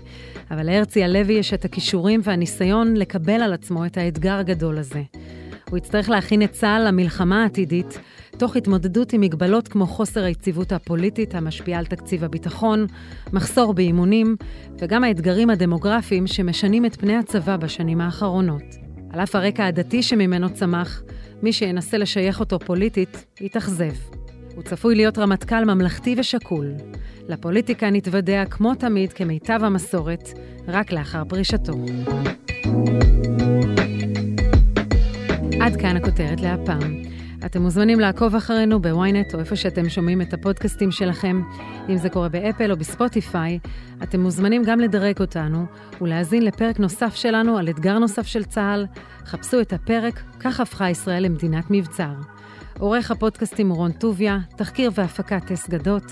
אבל 0.51 0.65
להרצי 0.65 1.03
הלוי 1.03 1.33
יש 1.33 1.53
את 1.53 1.65
הכישורים 1.65 2.19
והניסיון 2.23 2.97
לקבל 2.97 3.41
על 3.41 3.53
עצמו 3.53 3.85
את 3.85 3.97
האתגר 3.97 4.33
הגדול 4.33 4.77
הזה. 4.77 5.01
הוא 5.69 5.77
יצטרך 5.77 6.09
להכין 6.09 6.41
את 6.41 6.51
צה"ל 6.51 6.87
למלחמה 6.87 7.43
העתידית, 7.43 7.99
תוך 8.37 8.55
התמודדות 8.55 9.13
עם 9.13 9.21
מגבלות 9.21 9.67
כמו 9.67 9.87
חוסר 9.87 10.23
היציבות 10.23 10.71
הפוליטית 10.71 11.35
המשפיעה 11.35 11.79
על 11.79 11.85
תקציב 11.85 12.23
הביטחון, 12.23 12.85
מחסור 13.33 13.73
באימונים, 13.73 14.35
וגם 14.79 15.03
האתגרים 15.03 15.49
הדמוגרפיים 15.49 16.27
שמשנים 16.27 16.85
את 16.85 16.95
פני 16.95 17.15
הצבא 17.15 17.57
בשנים 17.57 18.01
האחרונות. 18.01 18.63
על 19.09 19.19
אף 19.19 19.35
הרקע 19.35 19.65
הדתי 19.65 20.03
שממנו 20.03 20.53
צמח, 20.53 21.01
מי 21.43 21.53
שינסה 21.53 21.97
לשייך 21.97 22.39
אותו 22.39 22.59
פוליטית, 22.59 23.25
יתאכזב. 23.41 24.20
הוא 24.55 24.63
צפוי 24.63 24.95
להיות 24.95 25.17
רמטכ"ל 25.17 25.65
ממלכתי 25.65 26.15
ושקול. 26.17 26.67
לפוליטיקה 27.27 27.89
נתוודע 27.89 28.45
כמו 28.45 28.75
תמיד 28.75 29.13
כמיטב 29.13 29.59
המסורת, 29.63 30.29
רק 30.67 30.91
לאחר 30.91 31.23
פרישתו. 31.25 31.73
עד 35.61 35.75
כאן 35.75 35.97
הכותרת 35.97 36.41
להפעם. 36.41 37.01
אתם 37.45 37.61
מוזמנים 37.61 37.99
לעקוב 37.99 38.35
אחרינו 38.35 38.81
בוויינט 38.81 39.33
או 39.33 39.39
איפה 39.39 39.55
שאתם 39.55 39.89
שומעים 39.89 40.21
את 40.21 40.33
הפודקאסטים 40.33 40.91
שלכם. 40.91 41.41
אם 41.89 41.97
זה 41.97 42.09
קורה 42.09 42.29
באפל 42.29 42.71
או 42.71 42.77
בספוטיפיי, 42.77 43.59
אתם 44.03 44.19
מוזמנים 44.19 44.63
גם 44.63 44.79
לדרג 44.79 45.19
אותנו 45.19 45.65
ולהאזין 46.01 46.45
לפרק 46.45 46.79
נוסף 46.79 47.15
שלנו 47.15 47.57
על 47.57 47.69
אתגר 47.69 47.99
נוסף 47.99 48.27
של 48.27 48.43
צה"ל. 48.43 48.85
חפשו 49.25 49.61
את 49.61 49.73
הפרק 49.73 50.21
"כך 50.39 50.59
הפכה 50.59 50.89
ישראל 50.89 51.23
למדינת 51.23 51.65
מבצר". 51.69 52.13
עורך 52.79 53.11
הפודקאסטים 53.11 53.71
רון 53.71 53.91
טוביה, 53.91 54.39
תחקיר 54.55 54.91
והפקה 54.95 55.39
טס 55.39 55.69
גדות, 55.69 56.03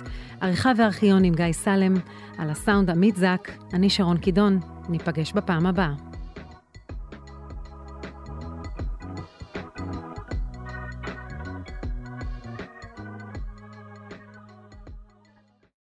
עריכה 0.41 0.71
וארכיון 0.77 1.23
עם 1.23 1.33
גיא 1.33 1.51
סלם, 1.51 1.93
על 2.37 2.49
הסאונד 2.49 2.89
עמית 2.89 3.15
זק, 3.15 3.51
אני 3.73 3.89
שרון 3.89 4.17
קידון, 4.17 4.59
ניפגש 4.89 5.33
בפעם 5.33 5.65
הבאה. 5.65 6.08